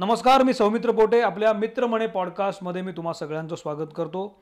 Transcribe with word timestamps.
नमस्कार 0.00 0.42
मी 0.42 0.52
सौमित्र 0.54 0.90
पोटे. 0.90 1.20
आपल्या 1.20 1.52
मित्र 1.52 1.86
म्हणे 1.86 2.06
पॉडकास्टमध्ये 2.06 2.82
मी 2.82 2.92
तुम्हा 2.92 3.12
सगळ्यांचं 3.12 3.56
स्वागत 3.56 3.86
करतो. 3.96 4.40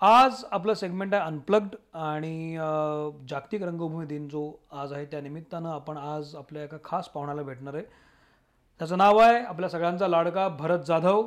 आज 0.00 0.44
आपलं 0.50 0.74
सेगमेंट 0.74 1.14
आहे 1.14 1.22
अनप्लग्ड 1.22 1.74
आणि 1.94 2.56
जागतिक 3.28 3.62
रंगभूमी 3.62 4.06
दिन 4.06 4.28
जो 4.28 4.52
आज 4.72 4.92
आहे 4.92 5.04
त्या 5.04 5.20
निमित्तानं 5.20 5.68
आपण 5.68 5.96
आज 5.96 6.34
आपल्या 6.36 6.64
एका 6.64 6.76
खास 6.84 7.08
पाहुण्याला 7.08 7.42
भेटणार 7.42 7.74
आहे. 7.74 7.82
त्याचं 8.78 8.98
नाव 8.98 9.18
आहे 9.18 9.40
आपल्या 9.40 9.68
सगळ्यांचा 9.68 10.08
लाडका 10.08 10.48
भरत 10.48 10.78
जाधव. 10.86 11.26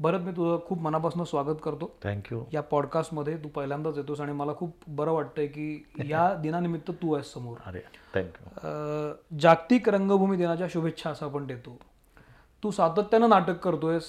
भरत 0.00 0.20
मी 0.20 0.32
तुझं 0.32 0.66
खूप 0.66 0.78
मनापासून 0.78 1.24
स्वागत 1.24 1.60
करतो. 1.62 1.90
थँक्यू 2.04 2.44
या 2.52 2.62
पॉडकास्टमध्ये 2.62 3.36
तू 3.36 3.48
पहिल्यांदाच 3.48 3.98
येतोस 3.98 4.20
आणि 4.20 4.32
मला 4.32 4.54
खूप 4.54 4.76
बरं 4.88 5.12
वाटतंय 5.12 5.46
की 5.46 5.84
या 6.04 6.34
दिनानिमित्त 6.42 6.90
तू 6.90 7.14
आहेस 7.14 7.32
समोर. 7.34 7.56
अरे 7.66 7.80
थँक्यू 8.14 9.38
जागतिक 9.38 9.88
रंगभूमी 9.88 10.36
दिनाच्या 10.36 10.66
शुभेच्छा 10.70 11.10
असं 11.10 11.26
आपण 11.26 11.46
देतो. 11.46 11.78
तू 12.62 12.70
सातत्यानं 12.70 13.28
नाटक 13.28 13.58
करतोयस 13.58 14.04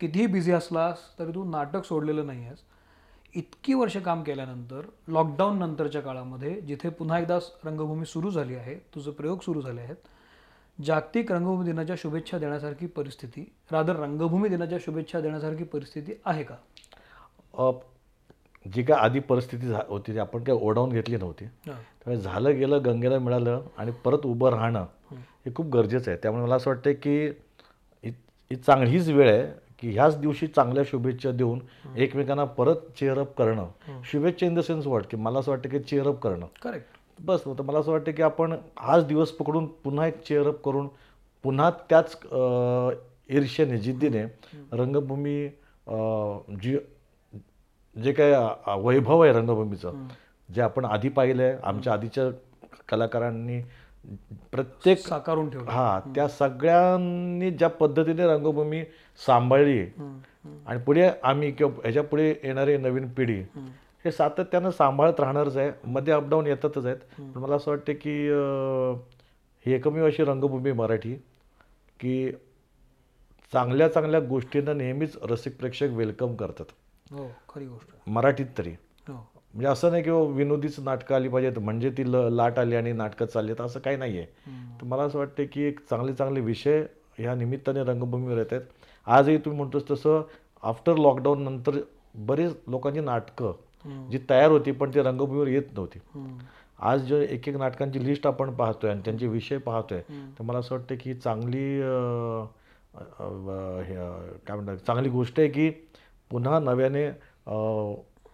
कितीही 0.00 0.26
बिझी 0.26 0.52
असलास 0.52 0.98
तरी 1.18 1.34
तू 1.34 1.44
नाटक 1.44 1.84
सोडलेलं 1.84 2.26
नाही 2.26 2.44
आहेस 2.46 2.58
इतकी 3.34 3.74
वर्ष 3.74 3.96
काम 3.96 4.22
केल्यानंतर 4.22 4.80
लॉकडाऊन 5.08 5.58
नंतरच्या 5.58 6.00
काळामध्ये 6.00 6.60
जिथे 6.60 6.88
पुन्हा 6.88 7.18
एकदा 7.18 7.38
रंगभूमी 7.64 8.04
सुरू 8.06 8.30
झाली 8.30 8.54
आहे 8.54 8.74
तुझे 8.74 9.10
प्रयोग 9.10 9.38
सुरू 9.40 9.60
झाले 9.60 9.80
आहेत 9.80 10.82
जागतिक 10.84 11.32
रंगभूमी 11.32 11.64
दिनाच्या 11.64 11.96
शुभेच्छा 11.98 12.38
देण्यासारखी 12.38 12.86
परिस्थिती 12.86 13.52
रादर 13.72 13.96
रंगभूमी 13.96 14.48
दिनाच्या 14.48 14.78
शुभेच्छा 14.80 15.20
देण्यासारखी 15.20 15.64
परिस्थिती 15.64 16.12
आहे 16.24 16.44
का? 16.44 16.54
जी 18.74 18.82
काय 18.82 18.96
आधी 18.96 19.20
परिस्थिती 19.20 19.66
झा- 19.66 19.84
होती 19.88 20.12
ती 20.12 20.18
आपण 20.18 20.44
काय 20.44 20.54
ओढावून 20.54 20.90
घेतली 20.90 21.16
नव्हती. 21.16 21.44
त्यामुळे 21.44 22.16
झालं 22.16 22.56
गेलं 22.58 22.84
गंगेला 22.84 23.18
मिळालं 23.18 23.62
आणि 23.78 23.92
परत 24.04 24.18
उभं 24.24 24.50
राहणं 24.50 24.86
हे. 25.12 25.54
खूप 25.54 25.66
गरजेचं 25.66 26.10
आहे. 26.10 26.20
त्यामुळे 26.22 26.44
मला 26.44 26.54
असं 26.54 26.70
वाटतं 26.70 26.92
की 26.92 27.30
ही 28.50 28.56
चांगली 28.56 28.90
हीच 28.90 29.08
वेळ 29.08 29.28
आहे 29.30 29.46
की 29.78 29.90
ह्याच 29.92 30.18
दिवशी 30.20 30.46
चांगल्या 30.46 30.84
शुभेच्छा 30.86 31.30
देऊन 31.30 31.60
एकमेकांना 31.96 32.44
परत 32.58 32.76
चेअरअप 32.98 33.36
करणं. 33.38 33.66
शुभेच्छा 34.10 34.46
इन 34.46 34.54
द 34.54 34.60
सेन्स 34.60 34.86
वाट 34.86 35.06
की 35.10 35.16
मला 35.16 35.38
असं 35.38 35.50
वाटतं 35.50 35.68
की 35.68 35.78
चेअरअप 35.80 36.18
करणं. 36.22 36.46
करेक्ट 36.62 37.22
बस 37.22 37.44
तर 37.46 37.62
मला 37.62 37.78
असं 37.78 37.92
वाटतं 37.92 38.12
की 38.12 38.22
आपण 38.22 38.54
हाच 38.78 39.06
दिवस 39.06 39.30
पकडून 39.32 39.66
पुन्हा 39.84 40.06
एक 40.06 40.20
चेअरअप 40.22 40.62
करून 40.64 40.88
पुन्हा 41.44 41.70
त्याच 41.90 42.16
ईर्ष्येने 43.36 43.78
जिद्दीने 43.78 44.24
रंगभूमी 44.72 45.36
जी 46.62 46.76
जे 47.96 48.12
काय 48.12 48.32
वैभव 48.82 49.20
आहे 49.22 49.32
रंगभूमीचं 49.32 50.06
जे 50.48 50.60
आपण 50.62 50.84
आधी 50.84 51.08
पाहिलं 51.08 51.42
आहे 51.42 51.56
आमच्या 51.62 51.92
आधीच्या 51.92 52.24
कलाकारांनी 52.88 53.60
प्रत्येक 54.52 54.98
साकारून 54.98 55.48
ठेवलं. 55.50 55.70
हा 55.70 56.00
त्या 56.14 56.26
सगळ्यांनी 56.28 57.50
ज्या 57.50 57.68
पद्धतीने 57.70 58.26
रंगभूमी 58.26 58.82
सांभाळली 59.26 59.80
आणि 60.66 60.78
पुढे 60.78 61.08
आम्ही 61.22 61.50
किंवा 61.52 61.80
ह्याच्या 61.82 62.02
पुढे 62.02 62.28
येणारी 62.44 62.76
नवीन 62.76 63.08
पिढी 63.08 63.40
हे 64.04 64.10
सातत्यानं 64.12 64.70
सांभाळत 64.70 65.20
राहणारच 65.20 65.56
आहे. 65.56 65.70
मध्ये 65.84 66.14
अपडाऊन 66.14 66.46
येतातच 66.46 66.86
आहेत. 66.86 66.96
पण 67.18 67.38
मला 67.40 67.54
असं 67.54 67.70
वाटतं 67.70 67.92
की 67.92 68.16
ही 69.66 69.72
एकमेव 69.72 70.06
अशी 70.06 70.24
रंगभूमी 70.24 70.72
मराठी 70.72 71.14
की 72.00 72.30
चांगल्या 73.52 73.88
चांगल्या 73.88 74.20
गोष्टींना 74.20 74.72
नेहमीच 74.72 75.16
रसिक 75.22 75.56
प्रेक्षक 75.58 75.88
वेलकम 75.90 76.34
करतात. 76.34 76.64
हो 77.12 77.28
खरी 77.48 77.66
गोष्ट. 77.66 77.88
मराठीत 78.06 78.46
तरी. 78.58 78.72
म्हणजे 79.54 79.66
असं 79.68 79.90
नाही 79.90 80.02
की 80.02 80.10
बाबा 80.10 80.32
विनोदीच 80.34 80.78
नाटकं 80.80 81.14
आली 81.14 81.28
पाहिजेत 81.28 81.58
म्हणजे 81.58 81.90
ती 81.90 82.04
ल 82.04 82.28
लाट 82.32 82.58
आली 82.58 82.76
आणि 82.76 82.92
नाटकं 82.92 83.26
चालली 83.26 83.52
आहेत 83.52 83.60
असं 83.60 83.80
काही 83.80 83.96
नाही 83.96 84.18
आहे 84.18 84.26
तर 84.80 84.84
मला 84.86 85.02
असं 85.02 85.18
वाटतं 85.18 85.44
की 85.52 85.62
एक 85.62 85.80
चांगले 85.90 86.12
चांगले 86.14 86.40
विषय 86.40 86.82
ह्या 87.18 87.34
निमित्ताने 87.34 87.82
रंगभूमीवर 87.84 88.38
येत 88.38 88.52
आहेत. 88.52 88.62
आजही 89.06 89.36
तुम्ही 89.38 89.58
म्हणतोस 89.58 89.82
तसं 89.90 90.22
आफ्टर 90.62 90.96
लॉकडाऊन 90.96 91.42
नंतर 91.44 91.78
बरेच 92.26 92.56
लोकांची 92.68 93.00
नाटकं 93.00 93.52
जी 94.10 94.18
तयार 94.30 94.50
होती 94.50 94.72
पण 94.72 94.90
ती 94.94 95.02
रंगभूमीवर 95.02 95.46
येत 95.48 95.62
नव्हती. 95.72 95.98
आज 96.80 97.02
जे 97.08 97.20
एक 97.30 97.48
एक 97.48 97.56
नाटकांची 97.56 98.04
लिस्ट 98.06 98.26
आपण 98.26 98.50
पाहतोय 98.54 98.90
आणि 98.90 99.00
त्यांचे 99.04 99.26
विषय 99.26 99.58
पाहतोय 99.58 100.00
तर 100.38 100.42
मला 100.42 100.58
असं 100.58 100.74
वाटतं 100.74 100.94
की 101.00 101.10
ही 101.10 101.16
चांगली 101.16 101.64
हे, 103.82 103.94
काय 104.46 104.56
म्हणतात 104.56 104.76
चांगली 104.86 105.08
गोष्ट 105.08 105.38
आहे 105.40 105.48
की 105.48 105.70
पुन्हा 106.30 106.58
नव्याने 106.58 107.06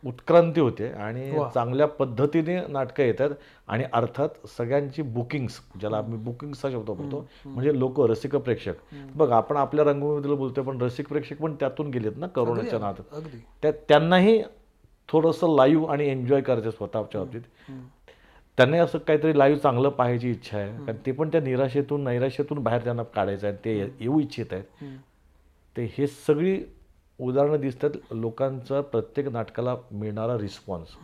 उत्क्रांती 0.04 0.60
होते 0.60 0.88
आणि 0.88 1.30
चांगल्या 1.54 1.86
पद्धतीने 1.86 2.56
नाटकं 2.68 3.02
येतात 3.02 3.30
आणि 3.68 3.84
अर्थात 3.92 4.46
सगळ्यांची 4.48 5.02
बुकिंग्स 5.02 5.60
ज्याला 5.80 5.98
आम्ही 5.98 6.18
बुकिंग्सचा 6.18 6.70
शब्द 6.70 6.90
बोलतो 6.90 7.24
म्हणजे 7.44 7.78
लोक 7.78 8.00
रसिक 8.00 8.36
प्रेक्षक. 8.36 8.74
बघ 9.14 9.30
आपण 9.30 9.56
आपल्या 9.56 9.84
रंगभूमीबद्दल 9.84 10.34
बोलतोय 10.34 10.64
पण 10.64 10.80
रसिक 10.82 11.08
प्रेक्षक 11.08 11.36
पण 11.36 11.54
त्यातून 11.54 11.90
गेलेत 11.90 12.16
ना 12.16 12.26
करोनाच्या 12.26 12.78
नादात. 12.78 13.14
अगदी. 13.14 13.38
त्या 13.62 13.72
त्यांनाही 13.88 14.42
थोडंसं 15.08 15.54
लाईव्ह 15.56 15.92
आणि 15.92 16.08
एन्जॉय 16.08 16.40
करायचं 16.40 16.70
स्वतःच्या 16.70 17.20
बाबतीत. 17.20 17.40
त्यांना 18.58 18.82
असं 18.82 18.98
काहीतरी 18.98 19.38
लाईव्ह 19.38 19.60
चांगलं 19.60 19.88
पाहायची 19.88 20.30
इच्छा 20.30 20.58
आहे. 20.58 20.72
कारण 20.86 20.96
ते 21.06 21.12
पण 21.12 21.28
त्या 21.28 21.40
निराशेतून 21.40 22.04
नैराश्यातून 22.04 22.58
बाहेर 22.58 22.84
त्यांना 22.84 23.02
काढायचं 23.02 23.46
आहे 23.46 23.56
ते 23.64 23.78
येऊ 24.00 24.20
इच्छित 24.20 24.52
आहेत. 24.52 24.84
ते 25.76 25.84
हे 25.98 26.06
सगळी 26.06 26.60
उदाहरणं 27.20 27.60
दिसतात 27.60 27.90
लोकांचा 28.12 28.80
प्रत्येक 28.80 29.28
नाटकाला 29.28 29.74
मिळणारा 29.92 30.36
रिस्पॉन्स 30.38 30.96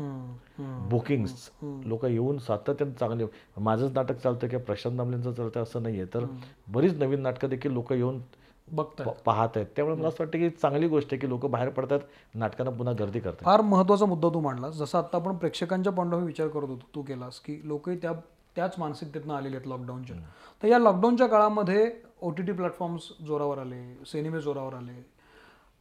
बुकिंग्स 0.90 1.48
लोक 1.62 2.04
येऊन 2.04 2.38
सातत्याने 2.38 2.92
चांगले 2.92 3.24
माझंच 3.60 3.92
नाटक 3.92 4.16
चालतं 4.16 4.48
किंवा 4.48 4.64
प्रशांत 4.64 4.96
दामलेंचं 4.96 5.32
चालतं 5.32 5.62
असं 5.62 5.82
नाही 5.82 6.00
आहे 6.00 6.06
तर 6.14 6.24
बरीच 6.68 6.96
नवीन 6.98 7.20
नाटकं 7.20 7.48
देखील 7.48 7.72
लोक 7.72 7.92
येऊन 7.92 8.20
बघताय 8.68 9.06
प- 9.06 9.22
पाहत 9.24 9.56
आहेत 9.56 9.66
त्यामुळे 9.76 9.96
मला 9.96 10.08
असं 10.08 10.22
वाटतं 10.24 10.38
की 10.38 10.48
चांगली 10.52 10.88
गोष्ट 10.88 11.08
आहे 11.12 11.20
की 11.20 11.28
लोक 11.28 11.44
बाहेर 11.46 11.68
पडतात 11.68 12.00
नाटकांना 12.34 12.70
पुन्हा 12.70 12.94
गर्दी 12.94 13.20
करतात. 13.20 13.44
फार 13.44 13.60
महत्त्वाचा 13.60 14.06
मुद्दा 14.06 14.28
तू 14.28 14.40
मांडलास. 14.40 14.74
जसं 14.74 14.98
आता 14.98 15.16
आपण 15.16 15.36
प्रेक्षकांच्या 15.36 15.92
पॉईंट 15.92 16.14
विचार 16.14 16.48
करत 16.48 16.68
होतो 16.68 16.86
तू 16.94 17.02
केलास 17.02 17.38
की 17.40 17.60
लोकही 17.64 17.96
त्या 17.96 18.12
त्याच 18.56 18.74
मानसिकतेतनं 18.78 19.34
आलेले 19.34 19.56
आहेत 19.56 19.68
लॉकडाऊनच्या 19.68 20.16
तर 20.62 20.68
या 20.68 20.78
लॉकडाऊनच्या 20.78 21.26
काळामध्ये 21.26 21.90
ओ 22.22 22.30
टी 22.30 22.42
टी 22.42 22.52
प्लॅटफॉर्म्स 22.52 23.08
जोरावर 23.26 23.58
आले 23.58 23.82
सिनेमे 24.06 24.40
जोरावर 24.40 24.74
आले 24.74 24.92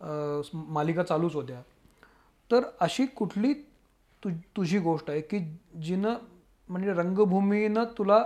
मालिका 0.02 1.04
चालूच 1.04 1.36
होत्या. 1.36 1.62
तर 2.52 2.64
अशी 2.80 3.06
कुठली 3.06 3.54
तु 4.24 4.30
तुझी 4.58 4.80
गोष्ट 4.80 5.10
आहे 5.10 5.22
की 5.22 5.40
जिनं 5.82 6.16
म्हणजे 6.70 6.94
रंगभूमीनं 6.94 7.84
तुला 7.98 8.24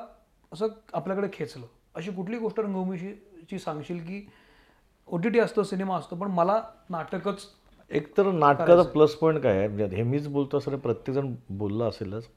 असं 0.52 0.68
आपल्याकडे 0.94 1.28
खेचलं? 1.34 1.66
अशी 1.96 2.12
कुठली 2.12 2.38
गोष्ट 2.38 2.60
रंगभूमीशी 2.60 3.14
ची 3.50 3.60
सांगशील 3.60 4.00
की 4.00 4.22
ओ 5.08 5.18
टी 5.18 5.30
टी 5.30 5.40
असतं 5.40 5.64
सिनेमा 5.64 5.98
असतो 5.98 6.16
पण 6.16 6.32
मला 6.32 6.62
नाटकच 6.90 7.46
एक 7.92 8.18
तर 8.18 8.32
नाटकाचा 8.32 8.84
प्लस 8.84 9.14
पॉईंट 9.16 9.42
काय 9.44 9.58
आहे? 9.58 9.68
म्हणजे 9.68 9.96
हे 9.96 10.04
मीच 10.04 10.28
बोलतो 10.28 10.58
असं 10.58 10.78
प्रत्येकजण 10.78 11.34
बोललं 11.50 11.90
असेलच. 11.90 12.28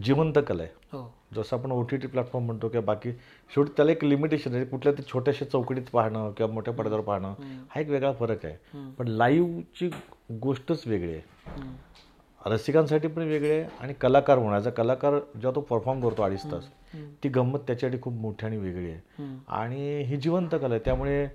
जिवंत 0.00 0.38
कला 0.46 0.62
आहे 0.62 0.72
हो. 0.92 1.14
जसं 1.34 1.58
आपण 1.58 1.72
ओ 1.72 1.82
टी 1.82 1.96
टी 1.96 2.06
प्लॅटफॉर्म 2.06 2.46
म्हणतो 2.46 2.68
किंवा 2.68 2.84
बाकी 2.84 3.12
शेवटी 3.54 3.72
त्याला 3.76 3.92
एक 3.92 4.04
लिमिटेशन 4.04 4.54
आहे. 4.54 4.64
कुठल्या 4.64 4.92
तरी 4.92 5.02
छोट्याशा 5.12 5.44
चौकटीत 5.44 5.82
पाहणं 5.92 6.30
किंवा 6.30 6.52
मोठ्या 6.52 6.74
पडद्यावर 6.74 7.04
पाहणं 7.04 7.34
हा 7.70 7.80
एक 7.80 7.88
वेगळा 7.88 8.12
फरक 8.12 8.46
आहे. 8.46 8.78
पण 8.98 9.08
लाईव्हची 9.08 9.90
गोष्टच 10.32 10.82
वेगळी 10.86 11.12
आहे. 11.12 11.22
रसिकांसाठी 12.46 13.08
पण 13.08 13.22
वेगळी 13.22 13.50
आहे 13.50 13.64
आणि 13.80 13.92
कलाकार 13.92 14.38
होण्याचा 14.38 14.70
कलाकार 14.70 15.18
जेव्हा 15.18 15.52
तो 15.54 15.60
परफॉर्म 15.60 16.08
करतो 16.08 16.22
अडीच 16.22 16.42
तास 16.52 16.64
ती 17.24 17.28
गंमत 17.28 17.58
त्याच्यासाठी 17.58 18.02
खूप 18.02 18.12
मोठी 18.12 18.46
आणि 18.46 18.56
वेगळी 18.56 18.90
आहे. 18.90 19.22
आणि 19.48 20.02
ही 20.02 20.16
जिवंत 20.16 20.48
कला 20.52 20.74
आहे. 20.74 20.78
त्यामुळे 20.78 21.26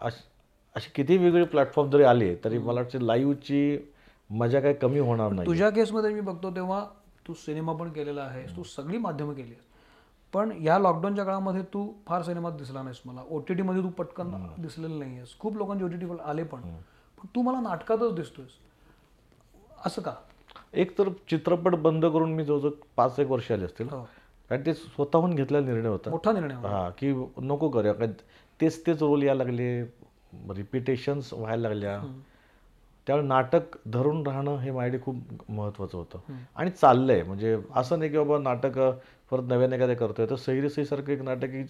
अश- 0.00 0.24
असे 0.76 0.92
किती 0.94 1.16
वेगळे 1.16 1.44
प्लॅटफॉर्म 1.44 1.90
जरी 1.90 2.02
आले 2.02 2.36
तरी 2.44 2.58
मला 2.58 2.80
वाटतं 2.80 3.00
लाईव्हची 3.00 3.92
मजा 4.30 4.60
काही 4.60 4.74
कमी 4.74 4.98
होणार 4.98 5.32
नाही. 5.32 5.46
तुझ्या 5.46 5.70
केसमध्ये 5.70 6.10
मी 6.10 6.20
बघतो 6.20 6.50
तेव्हा 6.50 6.86
तू 7.28 7.34
सिनेमा 7.34 7.72
पण 7.72 7.90
केलेला 7.90 8.22
आहेस 8.22 8.56
तू 8.56 8.62
सगळी 8.62 8.98
माध्यमं 8.98 9.34
केली 9.34 9.50
आहेस. 9.50 9.64
पण 10.32 10.52
या 10.62 10.78
लॉकडाऊनच्या 10.78 11.24
काळामध्ये 11.24 11.62
तू 11.62 11.92
फार 12.06 12.22
सिनेमात 12.22 12.52
दिसला 12.52 12.82
नाहीस 12.82 13.00
मला. 13.04 13.20
ओ 13.30 13.38
टी 13.38 13.54
टीमध्ये 13.54 13.82
तू 13.82 13.88
पटकन 13.88 14.46
दिसलेलं 14.58 14.98
नाही 14.98 15.16
आहेस 15.16 15.38
खूप 15.38 15.56
लोकांचे 15.56 15.84
ओ 15.84 15.88
टी 15.88 15.96
टी 15.96 16.06
आले 16.24 16.42
पण. 16.42 16.60
पण 17.18 17.26
तू 17.34 17.42
मला 17.42 17.60
नाटकातच 17.60 18.14
दिसतोयस. 18.14 18.48
असं 19.86 20.02
का? 20.02 20.14
एक 20.74 20.98
तर 20.98 21.08
चित्रपट 21.08 21.74
बंद 21.74 22.06
करून 22.06 22.32
मी 22.32 22.44
जवळजवळ 22.44 22.70
पाच 22.96 23.20
एक 23.20 23.30
वर्ष 23.30 23.52
आले 23.52 23.64
असतील. 23.64 23.88
हो. 23.88 24.08
कारण 24.48 24.62
ते 24.66 24.74
स्वतःहून 24.74 25.34
घेतलेला 25.34 25.66
निर्णय 25.66 25.88
होता. 25.88 26.10
मोठा 26.10 26.32
निर्णय 26.32 26.54
होता. 26.54 26.68
हा 26.68 26.90
की 26.90 27.12
नको 27.38 27.68
करूया. 27.68 27.92
कारण 27.92 28.12
तेच 28.60 28.86
तेच 28.86 29.02
रोल 29.02 29.22
यायला 29.22 29.44
लागले. 29.44 29.82
रिपिटेशन्स 30.50 31.32
व्हायला 31.32 31.68
लागल्या. 31.68 32.00
त्यावेळी 33.08 33.26
नाटक 33.26 33.76
धरून 33.86 34.26
राहणं 34.26 34.56
हे 34.56 34.70
माझ्यासाठी 34.70 35.02
खूप 35.04 35.50
महत्त्वाचं 35.50 35.98
होतं. 35.98 36.18
आणि 36.56 36.70
चाललंय. 36.70 37.22
म्हणजे 37.22 37.56
असं 37.76 37.98
नाही 37.98 38.10
की 38.10 38.18
बाबा 38.18 38.38
नाटक 38.38 38.78
परत 39.30 39.42
नव्याने 39.42 39.76
एखाद्या 39.76 39.96
करतोय. 39.96 40.26
तर 40.30 40.36
सैरी 40.36 40.68
सारखं 40.70 41.12
एक 41.12 41.22
नाटक 41.22 41.44
आहे 41.44 41.64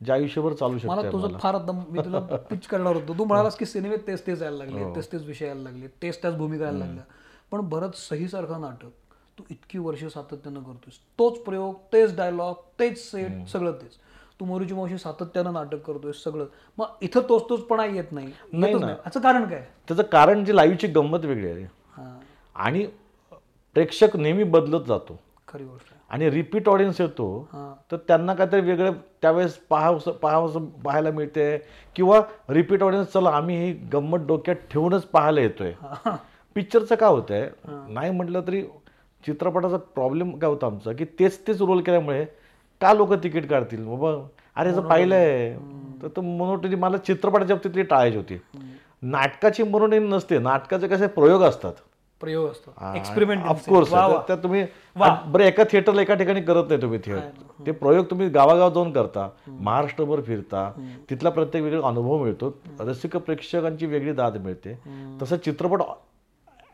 जे 0.00 0.12
आयुष्यभर 0.12 0.52
चालू 0.52 0.78
मला 0.84 1.02
शकतं 1.02 1.12
तुझं 1.12 1.38
फार 1.38 1.56
मी 1.72 1.98
तुला 1.98 2.20
पिच 2.50 2.66
करणार 2.66 2.96
होतो. 2.96 3.14
तू 3.18 3.24
म्हणालास 3.24 3.56
की 3.56 3.64
सिनेमेत 3.64 4.06
तेच 4.06 4.26
तेच 4.26 4.42
यायला 4.42 4.56
लागले 4.56 4.94
तेच 4.94 5.12
तेच 5.12 5.24
विषय 5.24 5.46
यायला 5.46 5.62
लागले 5.62 5.86
तेच 6.02 6.22
त्याच 6.22 6.36
भूमिका 6.36 6.64
यायला 6.64 6.78
लागल्या. 6.78 7.04
पण 7.50 7.60
बरंच 7.60 8.08
सहीसारखं 8.08 8.60
नाटक 8.60 8.90
तू 9.38 9.44
इतकी 9.50 9.78
वर्ष 9.78 10.04
सातत्यानं 10.04 10.62
करतोस 10.62 10.98
तोच 11.18 11.38
प्रयोग 11.38 11.74
तेच 11.92 12.16
डायलॉग 12.16 12.54
तेच 12.78 13.10
सेट 13.10 13.48
सगळं 13.48 13.72
तेच. 13.72 13.98
तू 14.42 14.46
मोरूची 14.46 14.74
मावशी 14.74 14.98
सातत्यानं 14.98 15.52
नाटक 15.52 15.78
करतोय 15.78 16.12
सगळं. 16.12 16.46
मग 16.78 16.86
इथं 17.02 17.20
तोच 17.28 17.48
तोचपणा 17.48 17.84
येत 17.84 18.04
नाही. 18.12 18.32
नाही 18.52 18.74
ना. 18.74 18.88
याचं 18.88 19.20
कारण 19.20 19.44
काय? 19.44 19.66
त्याचं 19.88 20.02
कारण 20.02 20.44
जी 20.44 20.56
लाईव्हची 20.56 20.86
गंमत 20.86 21.24
वेगळी 21.24 21.50
आहे. 21.50 21.64
हा. 21.64 22.20
आणि 22.54 22.86
प्रेक्षक 23.74 24.16
नेहमी 24.16 24.44
बदलत 24.44 24.84
जातो. 24.88 25.20
खरी 25.48 25.64
गोष्ट 25.64 25.86
आहे. 25.92 26.00
आणि 26.10 26.30
रिपीट 26.30 26.68
ऑडियन्स 26.68 27.00
येतो. 27.00 27.48
हा. 27.52 27.74
तर 27.92 27.96
त्यांना 27.96 28.34
काहीतरी 28.34 28.60
वेगळं 28.60 28.92
त्यावेळेस 29.22 29.56
पाहावंसं 29.56 30.10
पाहावंसं 30.10 30.64
पाहायला 30.64 31.10
मिळते. 31.10 31.58
किंवा 31.96 32.20
रिपीट 32.48 32.82
ऑडियन्स 32.82 33.12
चला 33.12 33.30
आम्ही 33.30 33.66
ही 33.66 33.72
गंमत 33.72 34.18
डोक्यात 34.18 34.56
ठेवूनच 34.70 35.04
पाहायला 35.04 35.40
येतोय. 35.40 35.72
हा. 35.80 36.16
पिक्चरचं 36.54 36.94
काय 36.94 37.08
होतंय? 37.08 37.50
नाही 37.68 38.10
म्हटलं 38.10 38.40
तरी 38.40 38.62
चित्रपटाचा 39.26 39.76
प्रॉब्लेम 39.76 40.38
काय 40.38 40.50
होता 40.50 40.66
आमचा? 40.66 40.92
की 40.92 41.04
तेच 41.04 41.46
तेच 41.46 41.62
रोल 41.62 41.80
केल्यामुळे 41.80 42.26
का 42.82 42.92
लोक 42.92 43.12
तिकीट 43.14 43.48
काढतील? 43.50 43.84
बाबा 43.86 44.28
अरे 44.56 44.72
जर 44.72 44.80
पाहिलंय. 44.80 45.56
तर 46.02 46.08
तो 46.16 46.20
मोनोटनी 46.20 46.74
मला 46.74 46.96
चित्रपटाच्या 46.96 47.56
बाबतीतली 47.56 47.82
टाळायची 47.82 48.16
होती. 48.16 48.40
नाटकाची 49.02 49.62
मोनोटनी 49.62 49.98
नसते. 49.98 50.38
नाटकाचे 50.38 50.88
कसे 50.88 51.06
प्रयोग 51.06 51.42
असतात. 51.42 51.72
प्रयोग 52.20 52.50
असतो. 52.50 52.72
एक्सपेरिमेंट 52.96 53.44
ऑफकोर्स 53.44 53.90
त्या 53.90 54.36
तुम्ही 54.36 54.66
बरं 54.96 55.44
एका 55.44 55.64
थिएटरला 55.64 56.02
एका 56.02 56.14
ठिकाणी 56.14 56.40
करत 56.40 56.64
नाही 56.68 56.82
तुम्ही 56.82 56.98
थिएटर 57.04 57.66
ते 57.66 57.70
प्रयोग 57.70 58.04
तुम्ही 58.10 58.28
गावागाव 58.28 58.70
जाऊन 58.70 58.92
करता. 58.92 59.28
महाराष्ट्रभर 59.48 60.20
फिरता. 60.20 60.70
तिथला 61.10 61.30
प्रत्येक 61.30 61.64
वेगळा 61.64 61.88
अनुभव 61.88 62.22
मिळतो. 62.22 62.62
रसिक 62.80 63.16
प्रेक्षकांची 63.16 63.86
वेगळी 63.86 64.12
दाद 64.12 64.36
मिळते. 64.36 64.78
तसं 65.22 65.36
चित्रपट 65.36 65.80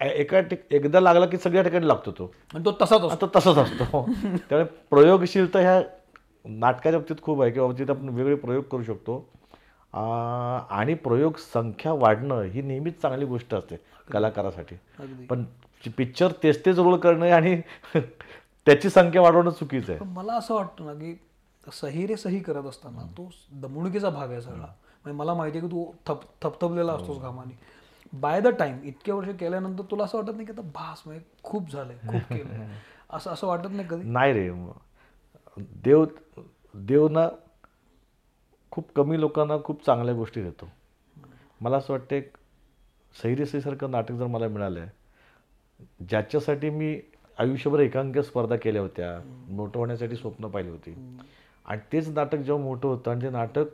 एका 0.01 0.41
एकदा 0.71 1.01
लागला 1.01 1.27
की 1.27 1.37
सगळ्या 1.37 1.63
ठिकाणी 1.63 1.89
लागतो 1.89 2.11
तो. 2.11 2.33
तो 2.65 2.73
तसाच 2.83 3.01
असतो. 3.01 3.27
तसंच 3.37 3.57
असतो. 3.57 4.03
त्यामुळे 4.49 4.65
प्रयोगशीलता 4.65 5.59
ह्या 5.59 5.83
नाटकाच्या 6.49 6.99
बाबतीत 6.99 7.23
खूप 7.23 7.43
आहे 7.43 7.51
किंवा 7.51 7.73
तिथे 7.79 7.93
आपण 7.93 8.09
वेगळे 8.09 8.35
प्रयोग 8.35 8.65
करू 8.65 8.83
शकतो. 8.83 9.19
आणि 10.71 10.95
प्रयोग 10.95 11.37
संख्या 11.55 11.93
वाढणं 11.93 12.43
ही 12.43 12.63
नेहमीच 12.63 13.01
चांगली 13.03 13.25
गोष्ट 13.25 13.55
असते 13.55 13.77
कलाकारासाठी. 14.13 14.77
पण 15.31 15.45
पिक्चर 15.97 16.33
तेच 16.43 16.65
तेच 16.67 16.79
रोल 16.79 16.97
करणे 16.99 17.31
आणि 17.31 17.57
त्याची 18.67 18.91
संख्या 18.91 19.23
वाढवणं 19.23 19.51
चुकीचं 19.51 19.93
आहे. 19.93 20.05
मला 20.05 20.33
असं 20.33 20.55
वाटतं 20.55 20.87
ना 20.87 20.93
की 20.95 21.15
सही 21.73 22.07
रे 22.07 22.17
सही 22.17 22.39
करत 22.41 22.67
असताना 22.67 23.07
तो 23.19 23.29
दमणुकीचा 23.53 24.11
भाग 24.11 24.31
आहे 24.31 24.41
सगळा. 24.41 24.67
म्हणजे 25.05 25.13
मला 25.13 25.35
माहिती 25.35 25.59
आहे 25.59 25.67
की 25.69 25.73
तू 25.73 25.85
थप 26.07 26.23
थपथपलेला 26.43 26.93
असतोस 26.93 27.19
घामाने. 27.19 27.59
बाय 28.13 28.41
द 28.41 28.49
टाइम 28.49 28.79
इतके 28.85 29.13
वर्ष 29.13 29.29
केल्यानंतर 29.41 29.83
तुला 29.91 30.05
असं 30.05 30.19
वाटत 30.19 30.33
नाही 30.33 30.47
की 30.47 30.53
आता 30.53 30.63
भास 30.75 31.03
म्हणजे 31.07 31.25
खूप 31.43 31.71
झालंय 31.73 31.97
खूप 32.09 32.33
केलंय. 32.33 32.67
असं 33.11 33.31
असं 33.31 33.47
वाटत 33.47 33.71
नाही 33.71 33.89
कधी? 33.89 34.09
नाही 34.11 34.33
रे. 34.33 34.51
देव 35.59 36.05
देव 36.75 37.09
ना 37.09 37.29
खूप 38.71 38.93
कमी 38.97 39.21
लोकांना 39.21 39.55
खूप 39.65 39.87
चांगल्या 39.87 40.15
गोष्टी 40.15 40.43
देतो 40.43 40.69
मला 41.61 41.77
असं 41.77 41.93
वाटतं 41.93 42.17
एक 42.17 42.37
सैरेसारखं 43.23 43.91
नाटक 43.91 44.13
जर 44.13 44.27
मला 44.27 44.49
मिळालं 44.49 44.81
आहे 44.81 44.91
ज्याच्यासाठी 46.09 46.71
मी 46.71 47.01
आयुष्यभर 47.39 47.81
एकांकिका 47.81 48.23
स्पर्धा 48.23 48.57
केल्या 48.57 48.83
होत्या 48.83 49.21
मोठं 49.49 49.79
होण्यासाठी 49.79 50.17
स्वप्न 50.17 50.49
पाहिली 50.49 50.71
होती 50.71 51.19
आणि 51.65 51.81
तेच 51.93 52.09
नाटक 52.09 52.39
जेव्हा 52.39 52.65
मोठं 52.65 52.89
होतं 52.89 53.11
आणि 53.11 53.23
ते 53.23 53.31
नाटक 53.31 53.65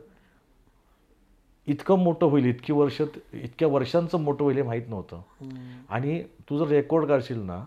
इतकं 1.67 1.99
मोठं 1.99 2.25
होईल 2.25 2.45
इतकी 2.45 2.73
वर्ष 2.73 3.01
इतक्या 3.33 3.67
वर्षांचं 3.67 4.19
मोठं 4.19 4.43
होईल 4.43 4.57
हे 4.57 4.63
माहीत 4.63 4.87
नव्हतं. 4.87 5.21
आणि 5.89 6.23
तू 6.23 6.57
जर 6.57 6.67
रेकॉर्ड 6.67 7.05
काढशील 7.05 7.39
ना. 7.39 7.65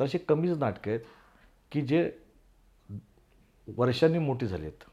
तर 0.00 0.04
असे 0.04 0.18
कमीच 0.18 0.58
नाटकं 0.58 0.90
आहेत 0.90 1.00
की 1.72 1.80
जे 1.80 2.10
वर्षांनी 3.68 4.18
मोठी 4.18 4.46
झालीत 4.46 4.84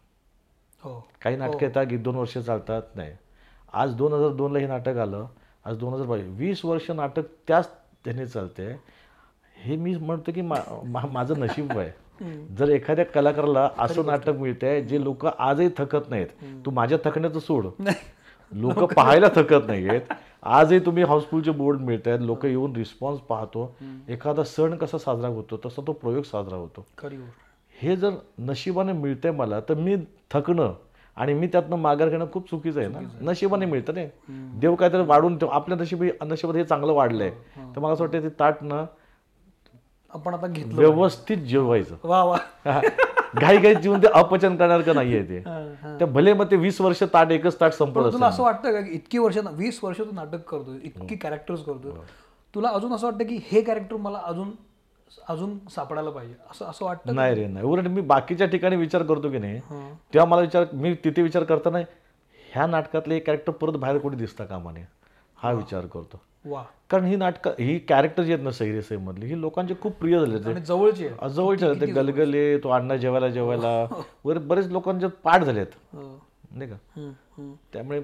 हो. 0.84 1.08
काही 1.22 1.36
नाटकं 1.36 1.58
येतात 1.62 1.86
की 1.90 1.98
दोन 1.98 2.16
वर्ष 2.16 2.38
चालतात 2.38 2.81
नाही. 2.96 3.12
आज 3.74 3.96
दोन 3.96 4.14
हजार 4.14 4.30
दोनला 4.30 4.60
हे 4.60 4.68
नाटक 4.68 4.98
आलं 4.98 5.25
आज 5.66 5.78
दोन 5.78 5.94
हजार 5.94 6.08
बावीस. 6.08 6.25
वीस 6.28 6.66
वर्ष 6.66 6.92
नाटक 6.92 7.25
त्याच 7.48 7.70
त्याने 8.06 8.25
चालते 8.25 8.75
हे 9.58 9.75
मी 9.75 9.96
म्हणतो 9.96 10.31
की 10.31 10.42
मा, 10.42 10.56
माझं 10.86 11.40
नशीब 11.40 11.78
आहे. 11.78 11.92
जर 12.58 12.70
एखाद्या 12.70 13.06
कलाकाराला 13.06 13.70
असं 13.80 14.06
नाटक 14.06 14.30
मिळतंय 14.30 14.81
जे 14.81 15.04
लोक 15.04 15.25
आजही 15.25 15.70
थकत 15.78 16.10
नाहीत 16.10 16.28
तू 16.66 16.72
माझ्या 16.72 16.98
थकण्याचं 17.06 17.40
सोड. 17.40 17.68
लोक 18.52 18.84
पाहायला 18.94 19.28
थकत 19.36 19.68
नाहीयेत. 19.68 20.02
आजही 20.44 20.80
तुम्ही 20.80 21.04
हाऊसफुलचे 21.04 21.52
बोर्ड 21.52 21.80
मिळत 21.81 22.08
आहेत 22.08 22.20
लोक 22.20 22.46
येऊन 22.46 22.75
रिस्पॉन्स 22.75 23.20
पाहतो. 23.20 23.75
एखादा 24.08 24.44
सण 24.44 24.75
कसा 24.78 24.98
साजरा 24.98 25.28
होतो 25.28 25.58
तसा 25.66 25.81
तो 25.88 25.92
प्रयोग 25.92 26.24
साजरा 26.24 26.56
होतो. 26.56 26.86
हे 27.84 27.96
जर 27.96 28.10
नशिबाने 28.40 28.94
मिळतंय 28.94 29.32
मला 29.32 29.60
तर 29.60 29.74
मी 29.74 29.96
थकणं 30.32 30.74
आणि 31.16 31.34
मी 31.34 31.48
त्यातनं 31.48 31.76
माघार 31.76 32.10
घेणं 32.10 32.26
खूप 32.34 32.50
चुकीचं 32.50 32.80
आहे 32.80 32.90
ना. 32.90 33.00
नशिबाने 33.22 33.66
मिळतं 33.66 33.94
नाही. 33.94 34.10
देव 34.60 34.76
काहीतरी 34.76 35.02
वाढून 35.02 35.38
ठेव. 35.38 35.50
आपल्या 35.50 35.78
नशिबी 35.78 36.10
नशिबात 36.24 36.56
हे 36.56 36.64
चांगलं 36.64 36.94
वाढलंय. 36.94 37.30
तर 37.58 37.80
मला 37.80 37.94
असं 37.94 38.04
वाटतं 38.04 38.24
ते 38.24 38.30
ताट 38.30 38.64
ना 38.64 38.86
आपण 40.14 40.34
आता 40.34 40.48
घेतलं. 40.48 40.76
व्यवस्थित 40.76 41.38
जेवायचं. 41.38 41.96
वा 42.04 42.24
वा. 42.24 42.38
घाई 43.36 43.58
घाई 43.58 43.76
जीवन 43.76 44.00
ते 44.00 44.08
अपचन 44.14 44.56
करणार 44.56 44.82
का 44.82 44.94
नाहीये 44.94 45.24
ते? 45.24 45.38
हा, 45.38 45.74
हा. 45.84 46.00
ते 46.00 46.06
भले 46.06 46.34
मग 46.34 46.52
ते 46.52 46.56
वीस 46.56 46.82
वर्ष 46.82 47.04
ताट 47.04 47.32
एकच 47.32 47.60
ताट 47.60 47.72
असेल 47.72 48.14
तुला 48.14 48.28
असं 48.28 48.44
वाटतं 48.44 48.72
का 48.72 48.80
इतकी 48.80 49.18
वर्ष 49.18 49.38
वीस 49.38 49.80
वर्ष 49.84 49.98
तू 49.98 50.12
नाटक 50.12 50.50
करतोय 50.50 50.78
इतकी 50.84 51.16
कॅरेक्टर्स 51.16 51.64
करतोय. 51.64 51.92
तुला 52.56 52.70
अजून 52.70 52.94
असं 52.94 53.08
वाटतं 53.08 53.26
की 53.26 53.40
हे 53.52 53.62
कॅरेक्टर 53.62 53.96
मला 53.96 54.20
अजून 54.24 54.52
अजून 55.30 55.57
सापडायला 55.75 56.10
पाहिजे. 56.10 56.33
असं 56.51 56.65
असं 56.65 56.86
वाटतं 56.86 57.15
नाही 57.15 57.36
रे 57.36 57.48
नाही. 57.48 57.65
उलट 57.65 57.88
मी 57.88 58.01
बाकीच्या 58.01 58.48
ठिकाणी 58.48 58.75
विचार 58.75 59.04
करतो 59.04 59.31
की 59.31 59.38
नाही. 59.38 59.60
तेव्हा 60.13 60.25
मला 60.25 60.42
विचार 60.42 60.65
मी 60.74 60.94
तिथे 60.94 61.21
विचार 61.21 61.44
करताना 61.44 61.77
ह्या 62.51 62.65
नाटकातले 62.68 63.19
कॅरेक्टर 63.19 63.51
परत 63.51 63.74
बाहेर 63.74 63.98
कोणी 63.98 64.15
दिसता 64.18 64.45
कामा 64.45 64.71
नये 64.71 64.86
हा. 65.38 65.51
विचार 65.51 65.86
करतो. 65.86 66.21
वा. 66.45 66.63
कारण 66.89 67.06
ही 67.06 67.15
नाटकं 67.15 67.51
ही 67.60 67.80
कॅरेक्टर 67.80 68.24
जी 68.24 68.33
आहेत 68.33 68.44
ना 68.44 68.51
सैरे 68.51 68.98
मधली 68.98 69.25
ही 69.25 69.42
लोकांचे 69.42 69.74
खूप 69.81 69.94
प्रिय 69.94 70.19
झाले 70.19 70.60
जवळची 70.60 71.07
जवळचे 71.30 71.68
झाले 71.68 71.81
ते. 71.81 71.92
गलगले 71.92 72.57
तो 72.57 72.69
अण्णा 72.69 72.95
जेवायला 72.95 73.27
जेवायला. 73.27 73.86
वगैरे 74.25 74.39
बरेच 74.39 74.68
लोकांचे 74.68 75.07
पाठ 75.07 75.44
झालेत. 75.44 75.68
हं. 75.94 76.18
नाही 76.51 76.71
का. 76.71 77.12
त्यामुळे 77.74 78.01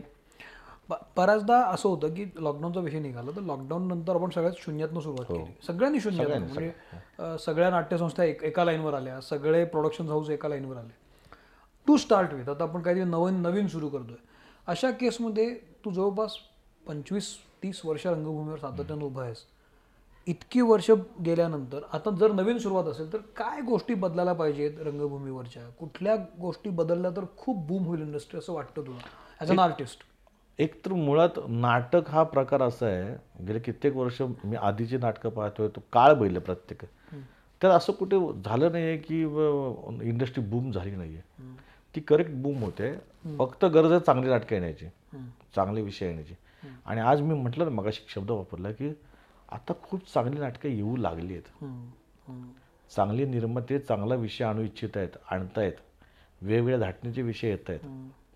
बऱ्याचदा 0.90 1.58
असं 1.64 1.90
होतं 1.90 2.14
की 2.14 2.26
लॉकडाऊनचा 2.36 2.80
विषय 2.80 3.00
निघाला 3.00 3.32
तर 3.36 3.42
लॉकडाऊन 3.42 3.88
नंतर 3.88 4.16
आपण 4.16 4.30
सगळ्यात 4.30 4.54
शून्यातनं 4.60 5.00
सुरुवात 5.00 5.26
केली. 5.26 5.54
सगळ्यांनी 5.68 6.00
शून्यात 6.02 6.30
म्हणजे 6.30 7.38
सगळ्या 7.46 7.70
नाट्यसंस्था 7.70 8.24
एक 8.24 8.44
एका 8.44 8.66
लाईनवर 8.66 8.94
आल्या 8.94 9.20
सगळे 9.22 9.64
प्रोडक्शन 9.66 10.08
हाऊस 10.10 10.30
एका 10.30 10.50
लाईनवर 10.50 10.78
आले. 10.78 10.98
टू 11.88 11.98
स्टार्ट 11.98 12.34
विथ 12.34 12.50
आता 12.50 12.64
आपण 12.64 12.82
काहीतरी 12.82 13.10
नवीन 13.10 13.42
नवीन 13.42 13.68
सुरू 13.68 13.90
करतोय. 13.90 14.16
अशा 14.68 14.92
केसमध्ये 14.92 15.54
तू 15.86 15.92
जवळपास 15.92 16.36
पंचवीस 16.88 17.36
तीस 17.64 17.82
वर्ष 17.86 18.06
रंगभूमीवर 18.08 18.58
सातत्यानं 18.58 19.06
उभा 19.06 19.24
आहेस. 19.24 19.46
इतकी 20.28 20.62
वर्ष 20.62 20.90
गेल्यानंतर 21.26 21.82
आता 21.94 22.12
जर 22.20 22.32
नवीन 22.32 22.58
सुरुवात 22.58 22.88
असेल 22.88 23.12
तर 23.14 23.18
काय 23.38 23.62
गोष्टी 23.68 23.94
बदलायला 23.94 24.34
पाहिजेत 24.34 24.80
रंगभूमीवरच्या? 24.86 25.64
कुठल्या 25.80 26.16
गोष्टी 26.42 26.70
बदलल्या 26.70 27.12
तर 27.16 27.26
खूप 27.38 27.66
बूम 27.68 27.86
होईल 27.86 28.02
इंडस्ट्री 28.02 28.40
असं 28.40 28.54
वाटतं 28.54 28.86
तुला 28.88 29.08
ॲज 29.40 29.52
अन 29.52 29.60
आर्टिस्ट 29.60 30.04
एक 30.60 30.74
तर 30.86 30.94
मुळात 30.94 31.40
नाटक 31.48 32.10
हा 32.10 32.24
प्रकार 32.24 32.62
असा 32.62 32.86
आहे 32.86 33.44
गेले 33.46 33.60
कित्येक 33.60 33.96
वर्ष 33.96 34.22
मी 34.22 34.56
आधीची 34.56 34.98
नाटकं 34.98 35.30
पाहतोय 35.30 35.68
तो 35.68 35.82
काळ 35.94 36.14
बघितलं 36.14 36.40
प्रत्येक. 36.40 36.84
तर 37.62 37.70
असं 37.70 37.94
कुठे 37.94 38.18
झालं 38.46 38.72
नाही 38.72 38.84
आहे 38.84 38.98
की 38.98 39.22
इंडस्ट्री 40.10 40.44
बूम 40.44 40.72
झाली 40.72 40.92
नाही 40.92 41.16
आहे 41.16 41.54
ती 41.96 42.02
करेक्ट 42.02 42.32
बूम 42.34 42.64
होते. 42.64 42.94
फक्त 43.40 43.66
गरज 43.66 43.92
आहे 43.92 44.00
चांगली 44.00 44.30
नाटकं 44.30 44.56
येण्याची. 44.56 44.86
चांगले 45.56 45.82
विषय 45.82 46.06
येण्याची. 46.06 46.34
आणि 46.86 47.02
आज 47.02 47.22
मी 47.22 47.34
म्हटलं 47.34 47.64
ना 47.66 47.72
मगाशी 47.72 48.06
शब्द 48.10 48.32
वापरला 48.32 48.72
की 48.72 48.94
आता 49.52 49.74
खूप 49.84 50.14
चांगली 50.14 50.40
नाटकं 50.40 50.70
येऊ 50.70 50.96
लागली 50.98 51.34
आहेत. 51.34 51.66
चांगले 52.92 53.26
निर्माते 53.26 53.80
चांगला 53.80 54.16
विषय 54.16 54.44
आणू 54.46 54.62
इच्छित 54.62 54.98
आहेत 54.98 55.18
आणतायत. 55.32 55.74
वेगवेगळ्या 56.42 56.78
धाटणीचे 56.80 57.22
विषय 57.22 57.50
येत 57.50 57.70
आहेत. 57.70 57.80